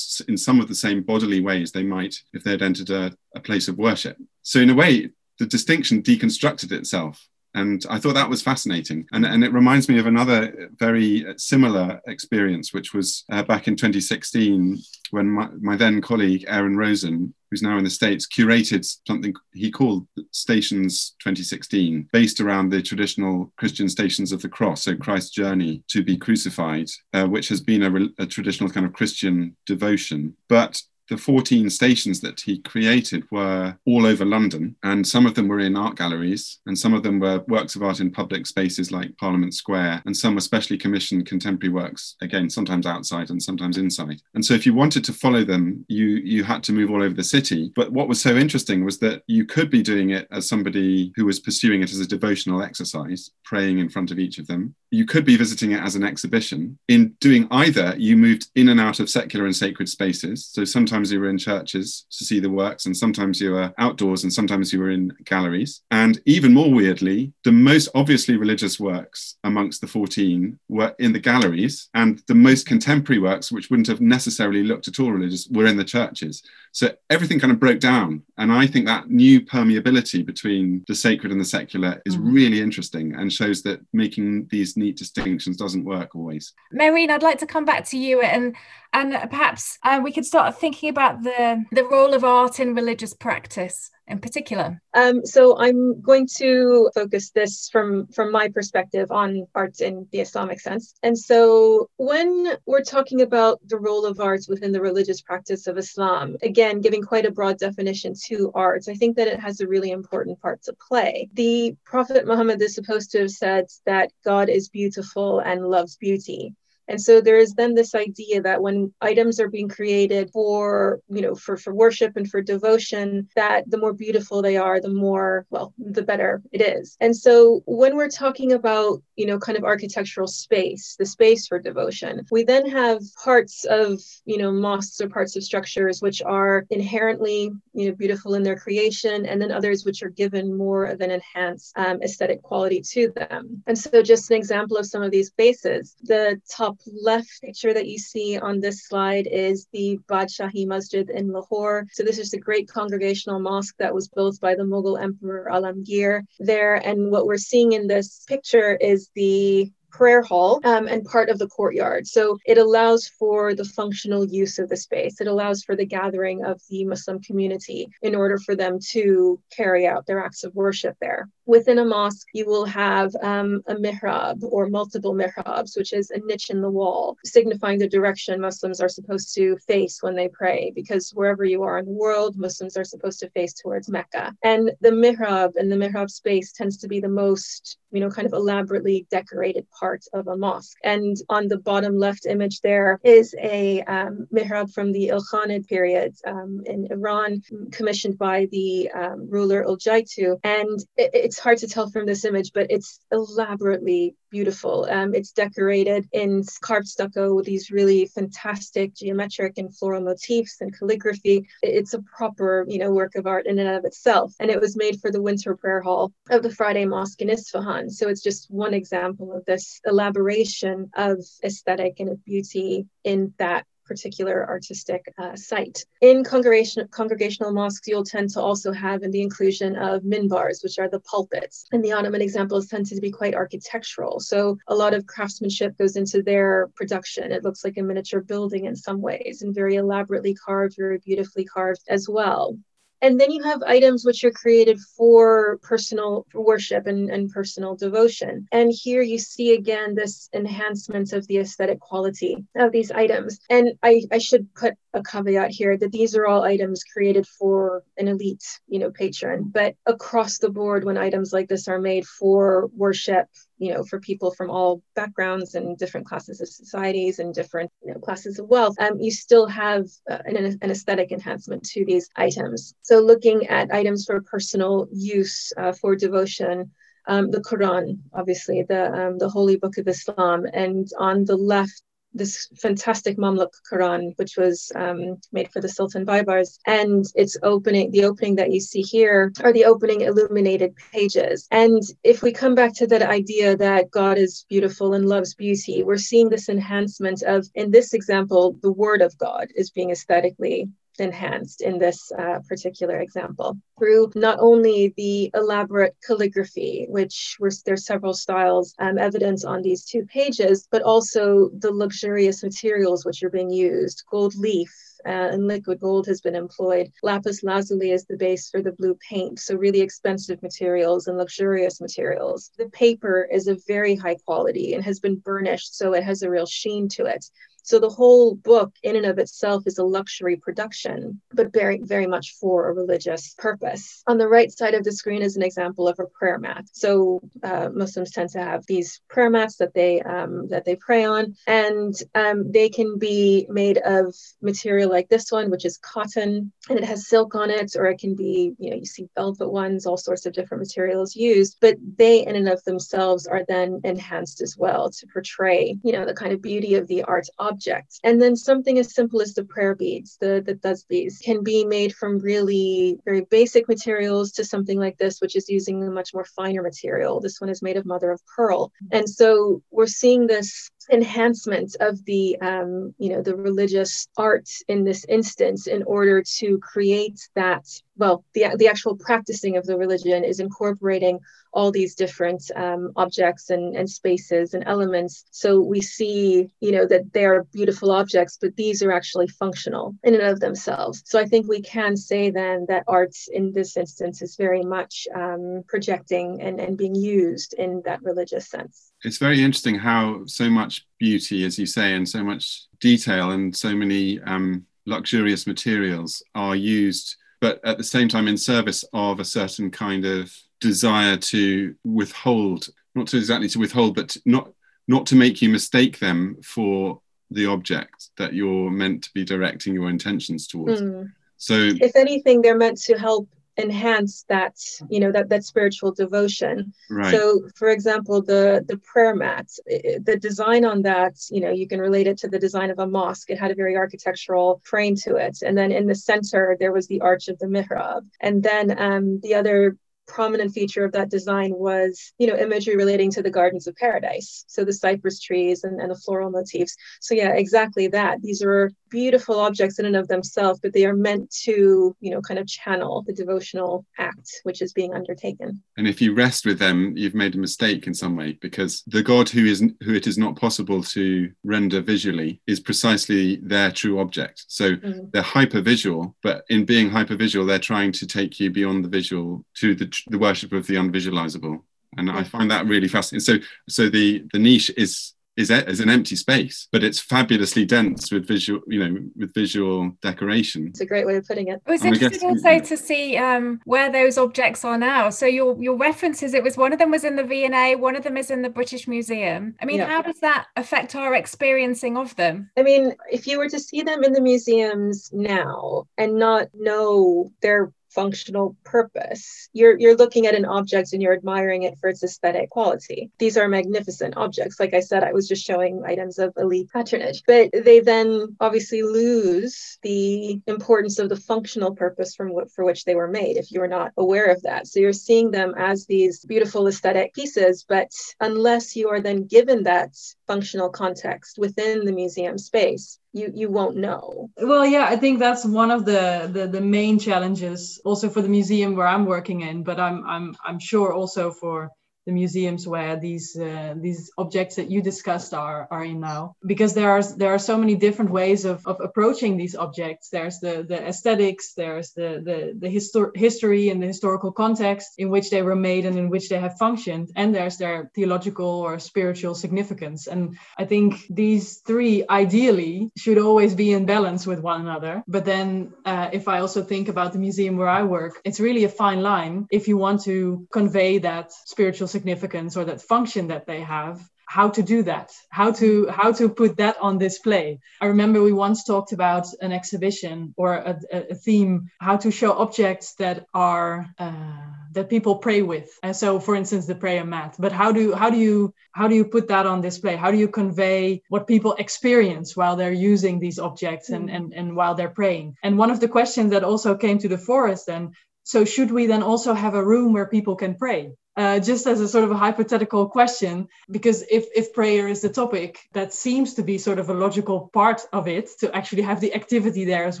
[0.28, 3.40] in some of the same bodily ways they might if they had entered a, a
[3.40, 4.16] place of worship.
[4.42, 9.06] So in a way, the distinction deconstructed itself and I thought that was fascinating.
[9.12, 13.76] And, and it reminds me of another very similar experience, which was uh, back in
[13.76, 14.78] 2016
[15.10, 19.70] when my, my, then colleague, Aaron Rosen, who's now in the States, curated something he
[19.70, 25.82] called Stations 2016, based around the traditional Christian stations of the cross, so Christ's journey
[25.88, 30.36] to be crucified, uh, which has been a, a traditional kind of Christian devotion.
[30.48, 35.48] But the 14 stations that he created were all over London, and some of them
[35.48, 38.90] were in art galleries, and some of them were works of art in public spaces
[38.90, 43.78] like Parliament Square, and some were specially commissioned contemporary works, again, sometimes outside and sometimes
[43.78, 44.20] inside.
[44.34, 47.14] And so if you wanted to follow them, you, you had to move all over
[47.14, 47.72] the city.
[47.74, 51.24] But what was so interesting was that you could be doing it as somebody who
[51.24, 54.74] was pursuing it as a devotional exercise, praying in front of each of them.
[54.90, 56.78] You could be visiting it as an exhibition.
[56.88, 60.46] In doing either, you moved in and out of secular and sacred spaces.
[60.46, 63.70] So sometimes sometimes you were in churches to see the works, and sometimes you were
[63.76, 65.82] outdoors, and sometimes you were in galleries.
[65.90, 71.20] And even more weirdly, the most obviously religious works amongst the 14 were in the
[71.20, 75.66] galleries, and the most contemporary works, which wouldn't have necessarily looked at all religious, were
[75.66, 76.42] in the churches.
[76.72, 78.22] So everything kind of broke down.
[78.36, 82.34] And I think that new permeability between the sacred and the secular is mm.
[82.34, 86.52] really interesting and shows that making these neat distinctions doesn't work always.
[86.74, 88.54] Mehreen, I'd like to come back to you and
[88.92, 93.14] and perhaps uh, we could start thinking about the the role of art in religious
[93.14, 94.80] practice in particular?
[94.94, 100.20] Um, so I'm going to focus this from from my perspective on art in the
[100.20, 100.94] Islamic sense.
[101.02, 105.78] And so when we're talking about the role of art within the religious practice of
[105.78, 109.68] Islam, again giving quite a broad definition to art, I think that it has a
[109.68, 111.28] really important part to play.
[111.34, 116.54] The Prophet Muhammad is supposed to have said that God is beautiful and loves beauty.
[116.88, 121.22] And so there is then this idea that when items are being created for, you
[121.22, 125.46] know, for, for worship and for devotion, that the more beautiful they are, the more,
[125.50, 126.96] well, the better it is.
[127.00, 131.58] And so when we're talking about, you know, kind of architectural space, the space for
[131.58, 136.66] devotion, we then have parts of, you know, mosques or parts of structures which are
[136.70, 141.00] inherently, you know, beautiful in their creation, and then others which are given more of
[141.00, 143.62] an enhanced um, aesthetic quality to them.
[143.66, 147.88] And so just an example of some of these spaces, the top left picture that
[147.88, 151.86] you see on this slide is the Badshahi Masjid in Lahore.
[151.92, 156.22] So this is the great congregational mosque that was built by the Mughal Emperor Alamgir
[156.38, 156.74] there.
[156.76, 161.38] And what we're seeing in this picture is the prayer hall um, and part of
[161.38, 162.06] the courtyard.
[162.06, 165.20] So it allows for the functional use of the space.
[165.20, 169.86] It allows for the gathering of the Muslim community in order for them to carry
[169.86, 171.28] out their acts of worship there.
[171.46, 176.18] Within a mosque, you will have um, a mihrab or multiple mihrabs, which is a
[176.18, 180.72] niche in the wall, signifying the direction Muslims are supposed to face when they pray,
[180.74, 184.34] because wherever you are in the world, Muslims are supposed to face towards Mecca.
[184.42, 188.26] And the mihrab and the mihrab space tends to be the most, you know, kind
[188.26, 190.76] of elaborately decorated part of a mosque.
[190.82, 196.14] And on the bottom left image there is a um, mihrab from the Ilkhanid period
[196.26, 200.38] um, in Iran, commissioned by the um, ruler Uljaitu.
[200.42, 204.86] And it, it's it's hard to tell from this image, but it's elaborately beautiful.
[204.90, 210.74] Um, it's decorated in carved stucco with these really fantastic geometric and floral motifs and
[210.74, 211.46] calligraphy.
[211.62, 214.32] It's a proper, you know, work of art in and of itself.
[214.40, 217.90] And it was made for the winter prayer hall of the Friday Mosque in Isfahan.
[217.90, 223.66] So it's just one example of this elaboration of aesthetic and of beauty in that
[223.86, 225.84] particular artistic uh, site.
[226.00, 230.78] In congregation, congregational mosques, you'll tend to also have in the inclusion of minbars, which
[230.78, 231.66] are the pulpits.
[231.72, 234.20] And the Ottoman examples tend to be quite architectural.
[234.20, 237.32] So a lot of craftsmanship goes into their production.
[237.32, 241.44] It looks like a miniature building in some ways and very elaborately carved, very beautifully
[241.44, 242.58] carved as well.
[243.02, 248.46] And then you have items which are created for personal worship and, and personal devotion.
[248.52, 253.38] And here you see again this enhancement of the aesthetic quality of these items.
[253.50, 257.82] And I, I should put a caveat here that these are all items created for
[257.98, 259.50] an elite, you know, patron.
[259.52, 263.26] But across the board, when items like this are made for worship,
[263.58, 267.92] you know, for people from all backgrounds and different classes of societies and different you
[267.92, 272.08] know, classes of wealth, um, you still have uh, an, an, aesthetic enhancement to these
[272.16, 272.74] items.
[272.82, 276.70] So, looking at items for personal use uh, for devotion,
[277.06, 281.82] um, the Quran, obviously, the um, the holy book of Islam, and on the left
[282.16, 286.58] this fantastic Mamluk Quran, which was um, made for the Sultan Baybars.
[286.66, 291.46] And its opening, the opening that you see here are the opening illuminated pages.
[291.50, 295.82] And if we come back to that idea that God is beautiful and loves beauty,
[295.82, 300.68] we're seeing this enhancement of, in this example, the word of God is being aesthetically
[301.00, 307.86] enhanced in this uh, particular example through not only the elaborate calligraphy, which was there's
[307.86, 313.30] several styles um, evidence on these two pages, but also the luxurious materials which are
[313.30, 314.72] being used, gold leaf,
[315.06, 316.90] uh, and liquid gold has been employed.
[317.02, 321.80] Lapis lazuli is the base for the blue paint, so really expensive materials and luxurious
[321.80, 322.50] materials.
[322.58, 326.30] The paper is of very high quality and has been burnished, so it has a
[326.30, 327.24] real sheen to it.
[327.66, 332.06] So the whole book, in and of itself, is a luxury production, but very, very
[332.06, 334.04] much for a religious purpose.
[334.06, 336.64] On the right side of the screen is an example of a prayer mat.
[336.72, 341.04] So uh, Muslims tend to have these prayer mats that they um, that they pray
[341.04, 346.52] on, and um, they can be made of material like this one, which is cotton,
[346.70, 349.50] and it has silk on it, or it can be, you know, you see velvet
[349.50, 353.80] ones, all sorts of different materials used, but they in and of themselves are then
[353.82, 357.55] enhanced as well to portray, you know, the kind of beauty of the art object
[358.04, 361.94] And then something as simple as the prayer beads, the, the tasbihs, can be made
[361.94, 366.24] from really very basic materials to something like this, which is using a much more
[366.24, 367.20] finer material.
[367.20, 368.72] This one is made of mother of pearl.
[368.92, 374.84] And so we're seeing this enhancement of the um, you know the religious art in
[374.84, 377.64] this instance in order to create that
[377.96, 381.18] well the, the actual practicing of the religion is incorporating
[381.52, 385.24] all these different um, objects and, and spaces and elements.
[385.30, 389.94] So we see you know that they are beautiful objects but these are actually functional
[390.04, 391.02] in and of themselves.
[391.06, 395.08] So i think we can say then that art in this instance is very much
[395.14, 400.50] um, projecting and, and being used in that religious sense it's very interesting how so
[400.50, 406.22] much beauty as you say and so much detail and so many um, luxurious materials
[406.34, 411.16] are used but at the same time in service of a certain kind of desire
[411.16, 414.52] to withhold, not to exactly to withhold, but not
[414.88, 417.00] not to make you mistake them for
[417.30, 420.80] the object that you're meant to be directing your intentions towards.
[420.80, 421.12] Mm.
[421.38, 423.28] So, if anything, they're meant to help
[423.58, 424.56] enhance that
[424.90, 427.10] you know that that spiritual devotion right.
[427.10, 431.80] so for example the the prayer mat the design on that you know you can
[431.80, 435.16] relate it to the design of a mosque it had a very architectural frame to
[435.16, 438.78] it and then in the center there was the arch of the mihrab and then
[438.78, 439.76] um, the other
[440.06, 444.44] prominent feature of that design was, you know, imagery relating to the gardens of paradise.
[444.46, 446.76] So the cypress trees and, and the floral motifs.
[447.00, 448.22] So yeah, exactly that.
[448.22, 452.22] These are beautiful objects in and of themselves, but they are meant to, you know,
[452.22, 455.62] kind of channel the devotional act which is being undertaken.
[455.76, 459.02] And if you rest with them, you've made a mistake in some way because the
[459.02, 464.00] God who is who it is not possible to render visually is precisely their true
[464.00, 464.44] object.
[464.48, 465.10] So mm.
[465.12, 469.74] they're hypervisual, but in being hypervisual, they're trying to take you beyond the visual to
[469.74, 471.60] the the worship of the unvisualizable
[471.98, 473.34] and i find that really fascinating so
[473.68, 478.26] so the the niche is is, is an empty space, but it's fabulously dense with
[478.26, 480.68] visual, you know, with visual decoration.
[480.68, 481.62] It's a great way of putting it.
[481.66, 485.10] It was interesting guess, also to see um, where those objects are now.
[485.10, 488.02] So your your references, it was one of them was in the V&A, one of
[488.02, 489.54] them is in the British Museum.
[489.60, 489.86] I mean, yeah.
[489.86, 492.50] how does that affect our experiencing of them?
[492.56, 497.30] I mean, if you were to see them in the museums now and not know
[497.42, 499.48] their functional purpose.
[499.54, 503.10] You're, you're looking at an object and you're admiring it for its aesthetic quality.
[503.18, 504.60] These are magnificent objects.
[504.60, 508.82] Like I said, I was just showing items of elite patronage, but they then obviously
[508.82, 513.50] lose the importance of the functional purpose from what, for which they were made if
[513.50, 514.66] you are not aware of that.
[514.66, 517.90] So you're seeing them as these beautiful aesthetic pieces, but
[518.20, 523.76] unless you are then given that functional context within the museum space, you you won't
[523.76, 524.30] know.
[524.36, 528.28] Well yeah i think that's one of the, the the main challenges also for the
[528.28, 531.70] museum where i'm working in but i'm i'm i'm sure also for
[532.06, 536.36] the museums where these uh, these objects that you discussed are are in now.
[536.46, 540.08] Because there are there are so many different ways of, of approaching these objects.
[540.08, 545.10] There's the the aesthetics there's the the, the histor- history and the historical context in
[545.10, 547.10] which they were made and in which they have functioned.
[547.16, 550.06] And there's their theological or spiritual significance.
[550.06, 555.02] And i think these three ideally should always be in balance with one another.
[555.08, 558.64] But then uh, if i also think about the museum where i work it's really
[558.64, 563.46] a fine line if you want to convey that spiritual significance or that function that
[563.46, 567.60] they have how to do that how to how to put that on display.
[567.80, 572.32] I remember we once talked about an exhibition or a, a theme how to show
[572.32, 575.68] objects that are uh, that people pray with.
[575.82, 577.36] And so for instance the prayer mat.
[577.38, 579.94] But how do how do you how do you put that on display?
[579.96, 584.56] How do you convey what people experience while they're using these objects and and, and
[584.58, 585.36] while they're praying?
[585.44, 587.92] And one of the questions that also came to the forest then
[588.24, 591.80] so should we then also have a room where people can pray uh, just as
[591.80, 596.34] a sort of a hypothetical question, because if, if prayer is the topic, that seems
[596.34, 599.84] to be sort of a logical part of it to actually have the activity there
[599.84, 600.00] as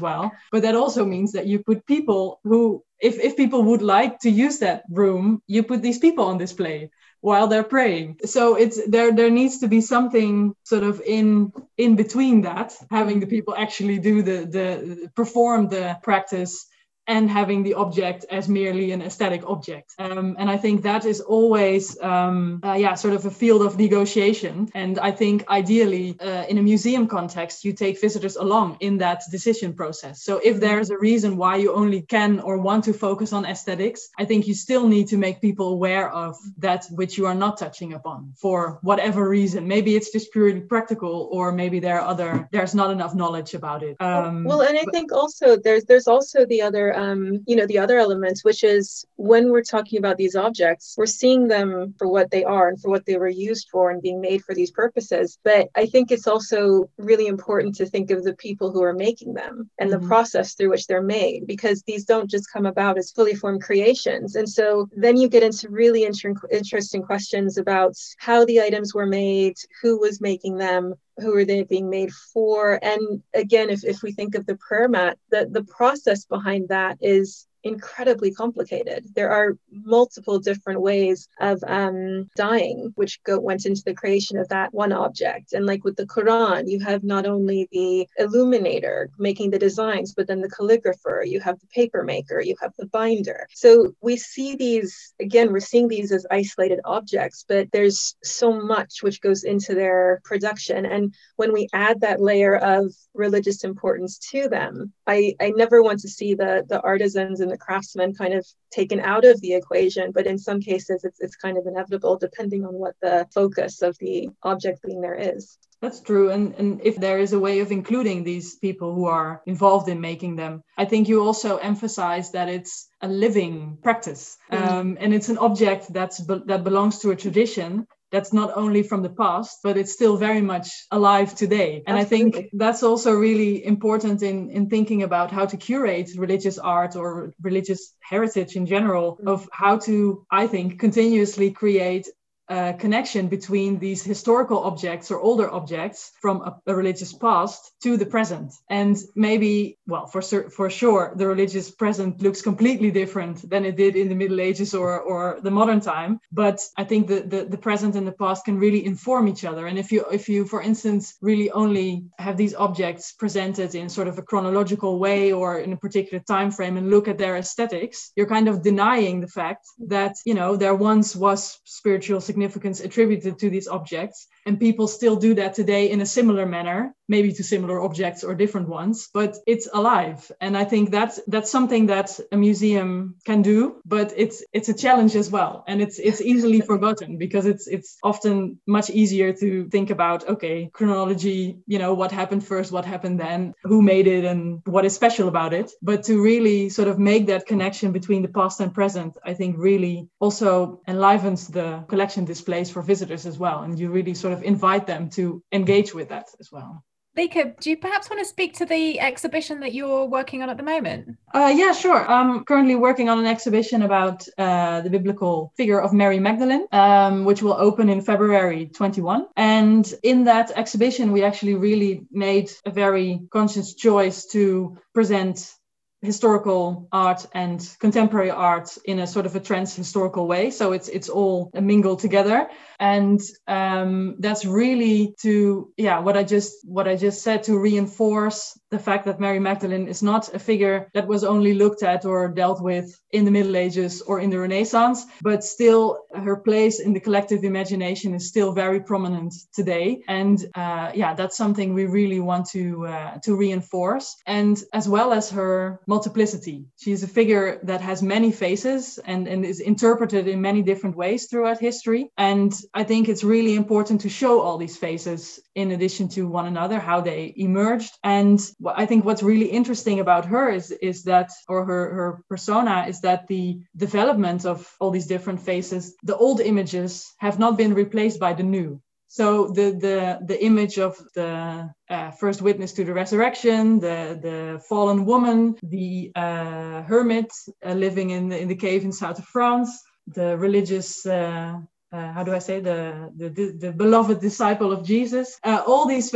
[0.00, 0.30] well.
[0.52, 4.30] But that also means that you put people who, if, if people would like to
[4.30, 6.90] use that room, you put these people on display
[7.20, 8.18] while they're praying.
[8.24, 13.20] So it's there there needs to be something sort of in in between that, having
[13.20, 16.66] the people actually do the the perform the practice
[17.06, 19.94] and having the object as merely an aesthetic object.
[19.98, 23.78] Um, and I think that is always, um, uh, yeah, sort of a field of
[23.78, 24.68] negotiation.
[24.74, 29.22] And I think ideally, uh, in a museum context, you take visitors along in that
[29.30, 30.22] decision process.
[30.22, 34.08] So if there's a reason why you only can or want to focus on aesthetics,
[34.18, 37.58] I think you still need to make people aware of that which you are not
[37.58, 39.66] touching upon for whatever reason.
[39.66, 43.82] Maybe it's just purely practical, or maybe there are other, there's not enough knowledge about
[43.82, 43.96] it.
[44.00, 47.78] Um, well, and I think also there's there's also the other um, you know, the
[47.78, 52.30] other elements which is when we're talking about these objects, we're seeing them for what
[52.30, 55.38] they are and for what they were used for and being made for these purposes.
[55.44, 59.34] But I think it's also really important to think of the people who are making
[59.34, 60.00] them and mm-hmm.
[60.00, 63.62] the process through which they're made, because these don't just come about as fully formed
[63.62, 64.36] creations.
[64.36, 69.06] And so then you get into really inter- interesting questions about how the items were
[69.06, 72.78] made, who was making them, who are they being made for?
[72.82, 76.98] And again if, if we think of the prayer mat the, the process behind that
[77.00, 79.06] is incredibly complicated.
[79.14, 84.48] There are multiple different ways of um, dyeing, which go, went into the creation of
[84.48, 85.52] that one object.
[85.52, 90.26] And like with the Quran, you have not only the illuminator making the designs, but
[90.26, 93.46] then the calligrapher, you have the paper maker, you have the binder.
[93.54, 99.02] So we see these, again, we're seeing these as isolated objects, but there's so much
[99.02, 100.86] which goes into their production.
[100.86, 106.00] And when we add that layer of religious importance to them, I, I never want
[106.00, 109.54] to see the, the artisans and the the craftsman kind of taken out of the
[109.54, 110.12] equation.
[110.12, 113.96] But in some cases, it's, it's kind of inevitable depending on what the focus of
[113.98, 115.58] the object being there is.
[115.82, 116.30] That's true.
[116.30, 120.00] And, and if there is a way of including these people who are involved in
[120.00, 124.58] making them, I think you also emphasize that it's a living practice mm.
[124.58, 129.02] um, and it's an object that's that belongs to a tradition that's not only from
[129.02, 132.04] the past but it's still very much alive today and Absolutely.
[132.04, 136.96] i think that's also really important in in thinking about how to curate religious art
[136.96, 139.32] or religious heritage in general mm.
[139.32, 142.06] of how to i think continuously create
[142.48, 147.96] uh, connection between these historical objects or older objects from a, a, religious past to
[147.96, 148.52] the present.
[148.70, 153.96] And maybe, well, for for sure, the religious present looks completely different than it did
[153.96, 156.18] in the Middle Ages or, or the modern time.
[156.32, 159.66] But I think the, the, the present and the past can really inform each other.
[159.66, 164.08] And if you, if you, for instance, really only have these objects presented in sort
[164.08, 168.12] of a chronological way or in a particular time frame and look at their aesthetics,
[168.16, 172.80] you're kind of denying the fact that, you know, there once was spiritual significance significance
[172.80, 174.28] attributed to these objects.
[174.46, 178.34] And people still do that today in a similar manner, maybe to similar objects or
[178.34, 180.30] different ones, but it's alive.
[180.40, 184.74] And I think that's that's something that a museum can do, but it's it's a
[184.74, 185.64] challenge as well.
[185.66, 190.70] And it's it's easily forgotten because it's it's often much easier to think about, okay,
[190.72, 194.94] chronology, you know, what happened first, what happened then, who made it and what is
[194.94, 195.72] special about it.
[195.82, 199.56] But to really sort of make that connection between the past and present, I think
[199.58, 203.62] really also enlivens the collection displays for visitors as well.
[203.62, 206.84] And you really sort of invite them to engage with that as well.
[207.16, 210.58] Lieke, do you perhaps want to speak to the exhibition that you're working on at
[210.58, 211.16] the moment?
[211.34, 212.06] Uh, yeah, sure.
[212.06, 217.24] I'm currently working on an exhibition about uh, the biblical figure of Mary Magdalene, um,
[217.24, 219.28] which will open in February 21.
[219.36, 225.54] And in that exhibition, we actually really made a very conscious choice to present
[226.02, 230.50] historical art and contemporary art in a sort of a trans historical way.
[230.50, 232.48] So it's it's all mingled together.
[232.78, 238.58] And um, that's really to yeah what i just what i just said to reinforce
[238.70, 242.28] the fact that mary magdalene is not a figure that was only looked at or
[242.28, 246.92] dealt with in the middle ages or in the renaissance but still her place in
[246.92, 250.02] the collective imagination is still very prominent today.
[250.08, 254.16] And uh, yeah that's something we really want to uh, to reinforce.
[254.26, 256.64] And as well as her multiplicity.
[256.76, 260.96] She is a figure that has many faces and, and is interpreted in many different
[260.96, 262.10] ways throughout history.
[262.16, 266.46] And I think it's really important to show all these faces in addition to one
[266.46, 267.92] another, how they emerged.
[268.04, 272.86] And I think what's really interesting about her is, is that, or her, her persona,
[272.88, 277.74] is that the development of all these different faces, the old images have not been
[277.74, 278.80] replaced by the new.
[279.08, 284.60] So the the the image of the uh, first witness to the resurrection, the the
[284.68, 287.30] fallen woman, the uh, hermit
[287.64, 289.70] uh, living in the, in the cave in south of France,
[290.08, 291.54] the religious uh,
[291.92, 296.10] uh, how do I say the, the, the beloved disciple of Jesus, uh, all these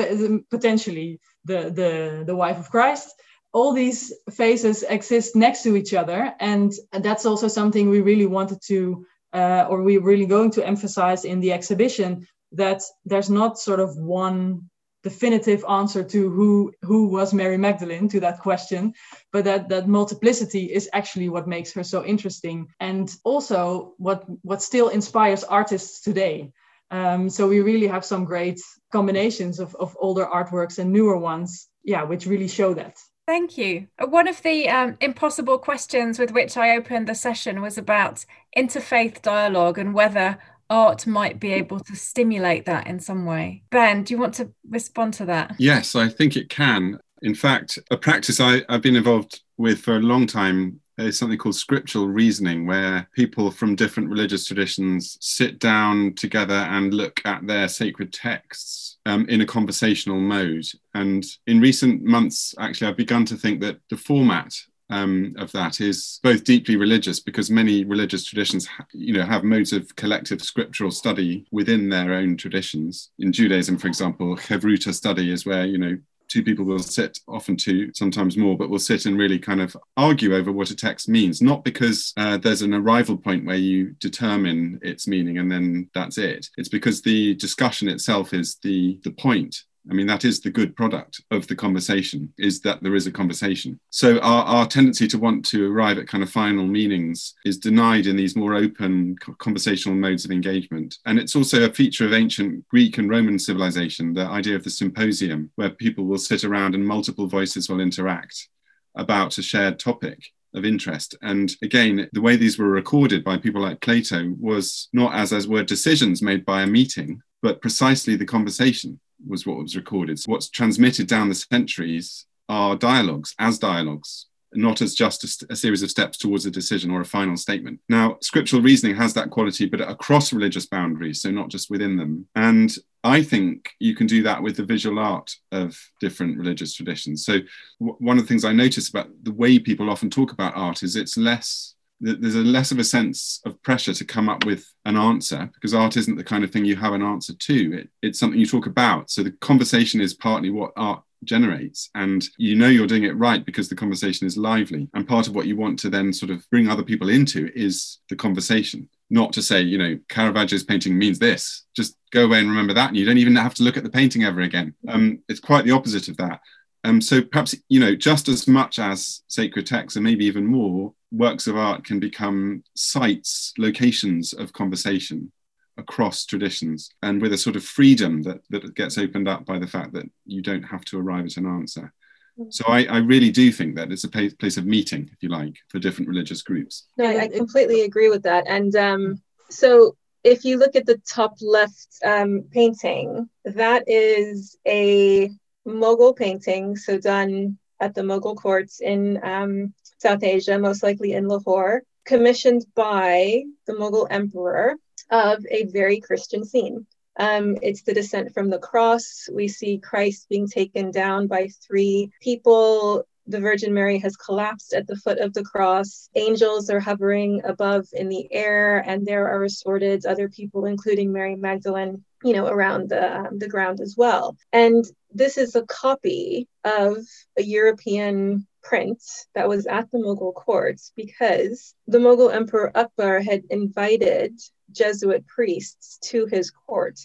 [0.51, 3.15] potentially the the the wife of Christ.
[3.53, 8.61] All these faces exist next to each other, and that's also something we really wanted
[8.69, 13.81] to, uh, or we're really going to emphasize in the exhibition that there's not sort
[13.81, 14.71] of one
[15.03, 18.93] definitive answer to who who was Mary Magdalene to that question,
[19.33, 24.63] but that that multiplicity is actually what makes her so interesting, and also what what
[24.63, 26.53] still inspires artists today.
[26.91, 28.61] Um, so we really have some great
[28.91, 32.97] combinations of, of older artworks and newer ones, yeah, which really show that.
[33.27, 33.87] Thank you.
[34.09, 38.25] One of the um, impossible questions with which I opened the session was about
[38.57, 40.39] interfaith dialogue and whether
[40.69, 43.63] art might be able to stimulate that in some way.
[43.71, 45.55] Ben, do you want to respond to that?
[45.59, 46.99] Yes, I think it can.
[47.23, 51.39] In fact, a practice I, have been involved with for a long time is something
[51.39, 57.47] called scriptural reasoning, where people from different religious traditions sit down together and look at
[57.47, 60.67] their sacred texts um, in a conversational mode.
[60.95, 64.55] And in recent months, actually, I've begun to think that the format
[64.91, 69.73] um, of that is both deeply religious because many religious traditions, you know, have modes
[69.73, 73.11] of collective scriptural study within their own traditions.
[73.21, 75.97] In Judaism, for example, Chavruta study is where you know
[76.31, 79.77] two people will sit, often two, sometimes more, but will sit and really kind of
[79.97, 83.91] argue over what a text means, not because uh, there's an arrival point where you
[83.99, 86.47] determine its meaning and then that's it.
[86.57, 89.57] It's because the discussion itself is the the point
[89.89, 93.13] I mean, that is the good product of the conversation, is that there is a
[93.13, 93.81] conversation.
[93.91, 98.07] So our, our tendency to want to arrive at kind of final meanings is denied
[98.07, 100.99] in these more open conversational modes of engagement.
[101.07, 104.71] And it's also a feature of ancient Greek and Roman civilization, the idea of the
[104.71, 108.49] symposium, where people will sit around and multiple voices will interact
[108.97, 110.19] about a shared topic.
[110.55, 111.17] of interest.
[111.23, 115.47] And again, the way these were recorded by people like Plato was not as as
[115.47, 120.19] were decisions made by a meeting, but precisely the conversation was what was recorded.
[120.19, 125.57] So what's transmitted down the centuries are dialogues as dialogues not as just a, a,
[125.57, 127.81] series of steps towards a decision or a final statement.
[127.89, 132.27] Now, scriptural reasoning has that quality, but across religious boundaries, so not just within them.
[132.35, 137.25] And I think you can do that with the visual art of different religious traditions.
[137.25, 137.39] So,
[137.81, 140.83] w- one of the things I notice about the way people often talk about art
[140.83, 144.67] is it's less there's a less of a sense of pressure to come up with
[144.87, 147.79] an answer because art isn't the kind of thing you have an answer to.
[147.79, 149.11] It, it's something you talk about.
[149.11, 153.45] So the conversation is partly what art generates and you know you're doing it right
[153.45, 156.49] because the conversation is lively and part of what you want to then sort of
[156.49, 161.19] bring other people into is the conversation not to say you know caravaggio's painting means
[161.19, 163.85] this just go away and remember that and you don't even have to look at
[163.85, 166.41] the painting ever again um, it's quite the opposite of that
[166.85, 170.93] um, so perhaps you know just as much as sacred texts and maybe even more
[171.13, 175.33] works of art can become sites locations of conversation
[175.77, 179.67] across traditions and with a sort of freedom that, that gets opened up by the
[179.67, 181.93] fact that you don't have to arrive at an answer.
[182.39, 182.53] Mm.
[182.53, 185.57] So I, I really do think that it's a place of meeting, if you like,
[185.69, 186.87] for different religious groups.
[186.97, 188.45] No, I completely agree with that.
[188.47, 195.31] And um, so if you look at the top left um, painting, that is a
[195.67, 201.29] Mughal painting, so done at the Mughal courts in um, South Asia, most likely in
[201.29, 204.75] Lahore, commissioned by the Mughal emperor
[205.11, 206.87] of a very Christian scene.
[207.17, 209.29] Um, it's the descent from the cross.
[209.33, 213.05] We see Christ being taken down by three people.
[213.27, 216.09] The Virgin Mary has collapsed at the foot of the cross.
[216.15, 221.37] Angels are hovering above in the air, and there are assorted other people, including Mary
[221.37, 224.37] Magdalene, you know, around the, the ground as well.
[224.53, 226.99] And this is a copy of
[227.39, 229.03] a European print
[229.35, 234.39] that was at the Mughal courts because the Mughal Emperor Akbar had invited
[234.71, 237.01] Jesuit priests to his court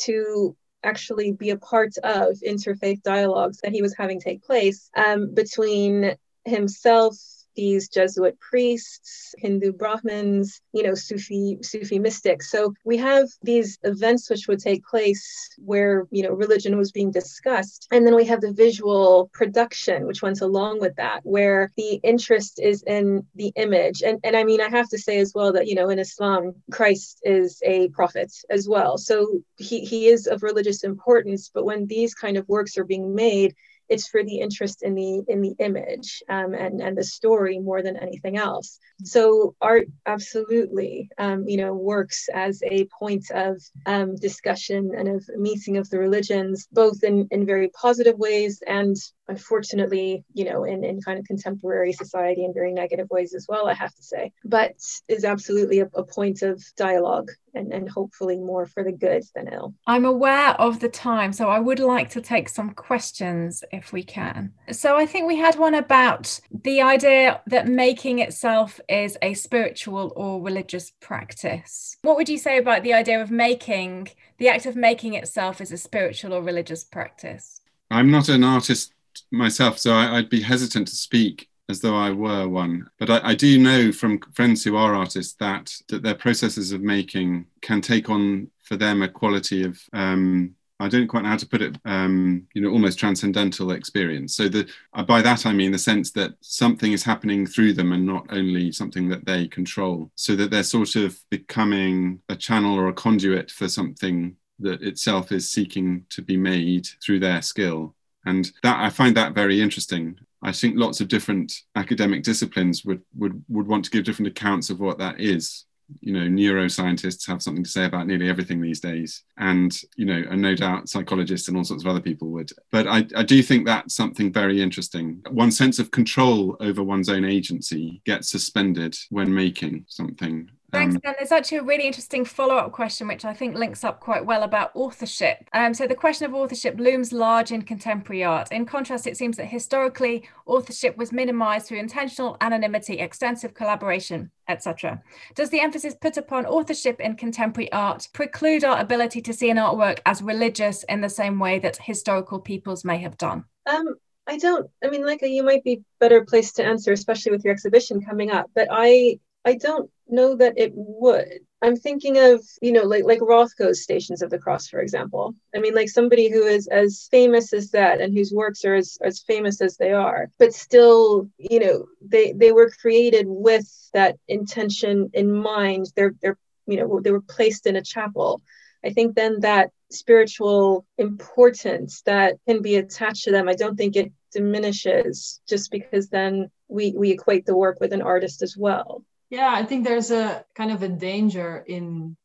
[0.00, 5.34] to actually be a part of interfaith dialogues that he was having take place um,
[5.34, 6.14] between
[6.44, 7.16] himself
[7.58, 12.52] these Jesuit priests, Hindu Brahmins, you know, Sufi Sufi mystics.
[12.52, 15.26] So we have these events which would take place
[15.58, 20.22] where you know religion was being discussed, and then we have the visual production which
[20.22, 24.02] went along with that, where the interest is in the image.
[24.02, 26.54] And and I mean, I have to say as well that you know in Islam,
[26.70, 31.50] Christ is a prophet as well, so he he is of religious importance.
[31.52, 33.56] But when these kind of works are being made
[33.88, 37.82] it's for the interest in the in the image um, and and the story more
[37.82, 38.78] than anything else.
[39.04, 45.28] So art absolutely um, you know works as a point of um, discussion and of
[45.36, 48.96] meeting of the religions both in in very positive ways and
[49.28, 53.68] unfortunately you know in in kind of contemporary society in very negative ways as well
[53.68, 54.74] i have to say but
[55.08, 59.48] is absolutely a, a point of dialogue and, and hopefully more for the good than
[59.52, 59.74] ill.
[59.86, 64.02] I'm aware of the time, so I would like to take some questions if we
[64.02, 64.52] can.
[64.70, 70.12] So I think we had one about the idea that making itself is a spiritual
[70.16, 71.96] or religious practice.
[72.02, 74.08] What would you say about the idea of making
[74.38, 77.60] the act of making itself is a spiritual or religious practice?
[77.90, 78.92] I'm not an artist
[79.30, 82.88] myself, so I, would be hesitant to speak as though I were one.
[82.98, 86.80] But I, I, do know from friends who are artists that that their processes of
[86.80, 91.36] making can take on for them a quality of um, I don't quite know how
[91.36, 94.36] to put it, um, you know, almost transcendental experience.
[94.36, 97.92] So the, uh, by that I mean the sense that something is happening through them
[97.92, 100.12] and not only something that they control.
[100.14, 105.32] So that they're sort of becoming a channel or a conduit for something that itself
[105.32, 107.96] is seeking to be made through their skill.
[108.26, 110.18] And that I find that very interesting.
[110.42, 114.70] I think lots of different academic disciplines would, would, would want to give different accounts
[114.70, 115.64] of what that is.
[116.00, 120.22] You know, neuroscientists have something to say about nearly everything these days, and you know,
[120.30, 122.50] and no doubt psychologists and all sorts of other people would.
[122.70, 125.22] But I, I do think that's something very interesting.
[125.30, 131.00] One sense of control over one's own agency gets suspended when making something Thanks, um,
[131.02, 131.14] Ben.
[131.18, 134.42] There's actually a really interesting follow up question, which I think links up quite well
[134.42, 135.48] about authorship.
[135.54, 138.52] Um, so, the question of authorship looms large in contemporary art.
[138.52, 145.02] In contrast, it seems that historically, authorship was minimized through intentional anonymity, extensive collaboration, etc.
[145.34, 149.56] Does the emphasis put upon authorship in contemporary art preclude our ability to see an
[149.56, 153.44] artwork as religious in the same way that historical peoples may have done?
[153.64, 153.94] Um,
[154.26, 154.70] I don't.
[154.84, 158.30] I mean, like you might be better placed to answer, especially with your exhibition coming
[158.30, 158.50] up.
[158.54, 161.40] But I I don't know that it would.
[161.62, 165.34] I'm thinking of, you know, like like Rothko's Stations of the Cross, for example.
[165.54, 168.98] I mean, like somebody who is as famous as that and whose works are as,
[169.02, 174.16] as famous as they are, but still, you know, they they were created with that
[174.28, 175.86] intention in mind.
[175.96, 178.42] They're they're you know they were placed in a chapel.
[178.84, 183.96] I think then that spiritual importance that can be attached to them, I don't think
[183.96, 189.04] it diminishes just because then we we equate the work with an artist as well.
[189.30, 192.16] Yeah, I think there's a kind of a danger in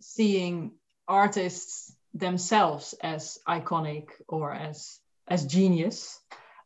[0.00, 0.72] seeing
[1.06, 4.98] artists themselves as iconic or as
[5.28, 6.18] as genius,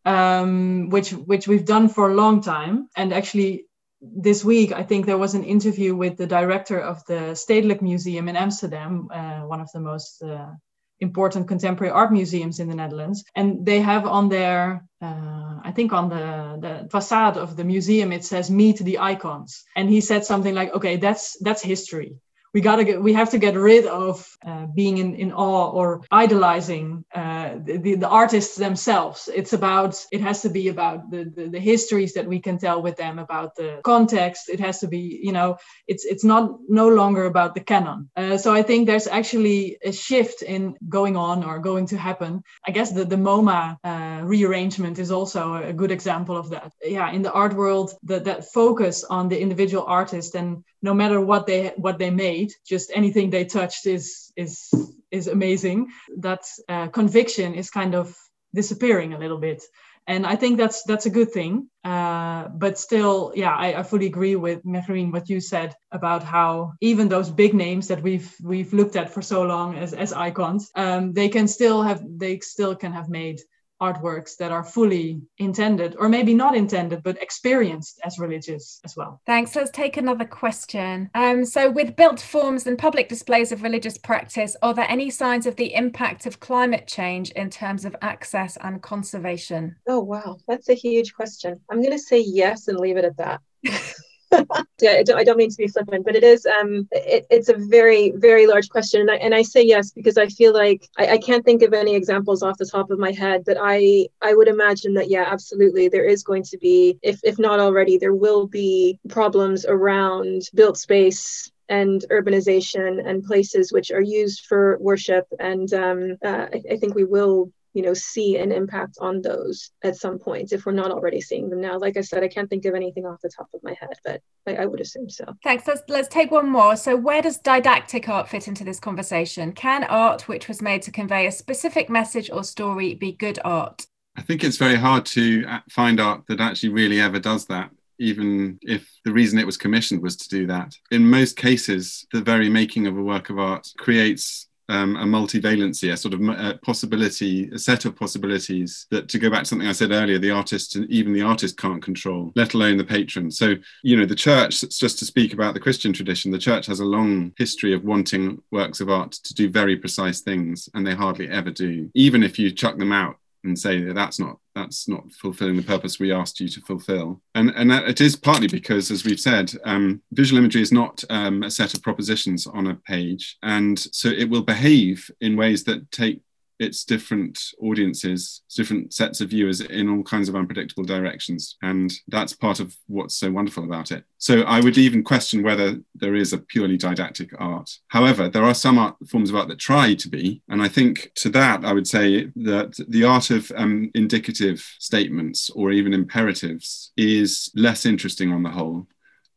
[0.06, 2.88] um, which which we've done for a long time.
[2.96, 3.66] And actually,
[4.00, 8.28] this week, I think there was an interview with the director of the Stedelijk Museum
[8.28, 10.52] in Amsterdam, uh, one of the most uh,
[11.00, 13.24] important contemporary art museums in the Netherlands.
[13.34, 18.12] And they have on their, uh, I think on the, the facade of the museum,
[18.12, 19.64] it says meet the icons.
[19.76, 22.16] And he said something like, okay, that's that's history
[22.54, 26.02] we gotta get we have to get rid of uh, being in, in awe or
[26.12, 29.28] idolizing uh, the, the artists themselves.
[29.34, 32.80] It's about it has to be about the, the, the histories that we can tell
[32.80, 34.48] with them about the context.
[34.48, 35.56] It has to be you know
[35.88, 38.08] it's it's not no longer about the canon.
[38.16, 42.42] Uh, so i think there's actually a shift in going on or going to happen.
[42.68, 46.72] I guess the the moma uh, rearrangement is also a good example of that.
[46.82, 51.20] Yeah in the art world that that focus on the individual artist and no matter
[51.20, 54.70] what they what they made just anything they touched is is
[55.10, 55.88] is amazing.
[56.18, 58.16] That uh, conviction is kind of
[58.54, 59.62] disappearing a little bit.
[60.06, 61.68] And i think that's that's a good thing.
[61.82, 66.72] Uh, but still yeah I, I, fully agree with Mehreen what you said about how
[66.80, 70.70] even those big names that we've we've looked at for so long as as icons
[70.74, 73.40] um, they can still have they still can have made
[73.84, 79.20] artworks that are fully intended or maybe not intended but experienced as religious as well.
[79.26, 79.54] Thanks.
[79.56, 81.10] Let's take another question.
[81.14, 85.46] Um, so with built forms and public displays of religious practice are there any signs
[85.46, 89.76] of the impact of climate change in terms of access and conservation?
[89.88, 90.38] Oh wow.
[90.48, 91.60] That's a huge question.
[91.70, 93.40] I'm going to say yes and leave it at that.
[93.62, 93.78] yeah,
[94.34, 97.56] I don't, I don't, mean to be flippant, but it is um, it, it's a
[97.56, 101.12] very very large question, and I, and I say yes because I feel like I,
[101.12, 104.34] I can't think of any examples off the top of my head, but I I
[104.34, 108.14] would imagine that yeah, absolutely, there is going to be if if not already, there
[108.14, 115.26] will be problems around built space and urbanization and places which are used for worship.
[115.38, 119.70] And um, uh, I, I, think we will you know see an impact on those
[119.82, 121.78] at some point if we're not already seeing them now.
[121.78, 124.20] Like i said i can't think of anything off the top of my head but
[124.46, 125.24] i, I would assume so.
[125.42, 125.66] Thanks.
[125.66, 126.76] Let's, let's take one more.
[126.76, 129.52] So where does didactic art fit into this conversation?
[129.52, 133.86] Can art which was made to convey a specific message or story be good art?
[134.16, 137.70] I think it's very hard to uh, find art that actually really ever does that
[137.98, 140.76] even if the reason it was commissioned was to do that.
[140.90, 145.92] In most cases, the very making of a work of art creates um, a multivalency,
[145.92, 149.68] a sort of a possibility, a set of possibilities that, to go back to something
[149.68, 153.30] I said earlier, the artist and even the artist can't control, let alone the patron.
[153.30, 156.80] So, you know, the church, just to speak about the Christian tradition, the church has
[156.80, 160.94] a long history of wanting works of art to do very precise things, and they
[160.94, 161.90] hardly ever do.
[161.94, 165.62] Even if you chuck them out and say that that's not that's not fulfilling the
[165.62, 167.20] purpose we asked you to fulfill.
[167.34, 171.02] And and that it is partly because as we've said um, visual imagery is not
[171.10, 173.36] um, a set of propositions on a page.
[173.42, 176.20] And so it will behave in ways that take
[176.58, 181.56] it's different audiences, different sets of viewers in all kinds of unpredictable directions.
[181.62, 184.04] And that's part of what's so wonderful about it.
[184.18, 187.70] So I would even question whether there is a purely didactic art.
[187.88, 190.42] However, there are some art, forms of art that try to be.
[190.48, 195.50] And I think to that, I would say that the art of um, indicative statements
[195.50, 198.86] or even imperatives is less interesting on the whole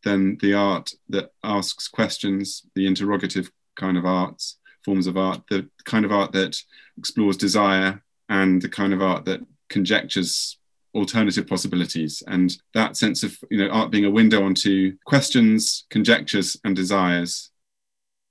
[0.03, 4.57] than the art that asks questions, the interrogative kind of arts
[4.87, 6.57] forms of art, the kind of art that
[6.97, 10.57] explores desire and the kind of art that conjectures
[10.95, 12.23] alternative possibilities.
[12.25, 17.51] And that sense of you know art being a window onto questions conjectures and desires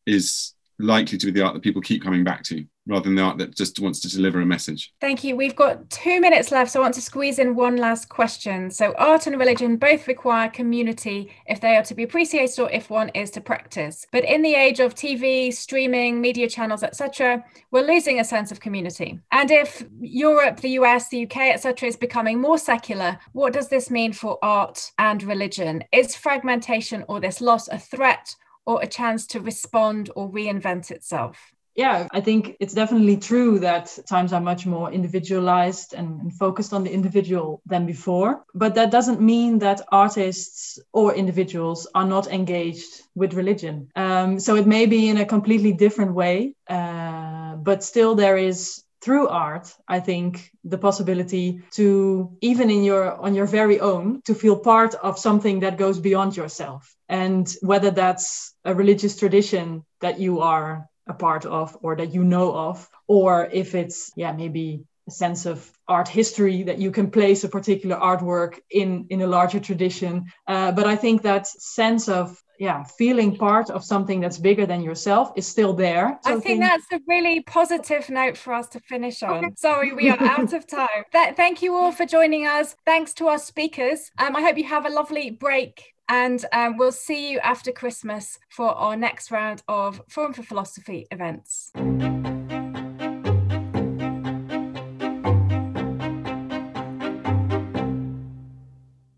[0.07, 3.22] is likely to be the art that people keep coming back to rather than the
[3.22, 4.93] art that just wants to deliver a message.
[5.01, 5.37] Thank you.
[5.37, 8.70] We've got two minutes left, so I want to squeeze in one last question.
[8.70, 12.91] So, art and religion both require community if they are to be appreciated or if
[12.91, 14.07] one is to practice.
[14.12, 18.61] But in the age of TV, streaming, media channels, etc., we're losing a sense of
[18.61, 19.18] community.
[19.32, 23.91] And if Europe, the US, the UK, etc., is becoming more secular, what does this
[23.91, 25.84] mean for art and religion?
[25.93, 28.34] Is fragmentation or this loss a threat
[28.64, 31.55] or a chance to respond or reinvent itself?
[31.76, 36.84] Yeah, I think it's definitely true that times are much more individualized and, focused on
[36.84, 38.44] the individual than before.
[38.54, 43.88] But that doesn't mean that artists or individuals are not engaged with religion.
[43.94, 48.82] Um, so it may be in a completely different way, uh, but still there is
[49.02, 54.34] through art i think the possibility to even in your on your very own to
[54.34, 60.18] feel part of something that goes beyond yourself and whether that's a religious tradition that
[60.18, 64.84] you are a part of or that you know of or if it's yeah maybe
[65.09, 69.26] a sense of art history that you can place a particular artwork in in a
[69.26, 70.26] larger tradition.
[70.46, 74.82] Uh, but i think that sense of yeah feeling part of something that's bigger than
[74.82, 76.18] yourself is still there.
[76.24, 79.44] I think that's a really positive note for us to finish on.
[79.44, 79.54] Okay.
[79.57, 81.04] sorry we are out of time.
[81.12, 82.74] Th- thank you all for joining us.
[82.84, 84.11] Thanks to our speakers.
[84.18, 88.38] Um, i hope you have a lovely break and um, we'll see you after Christmas
[88.48, 91.72] for our next round of Forum for Philosophy events.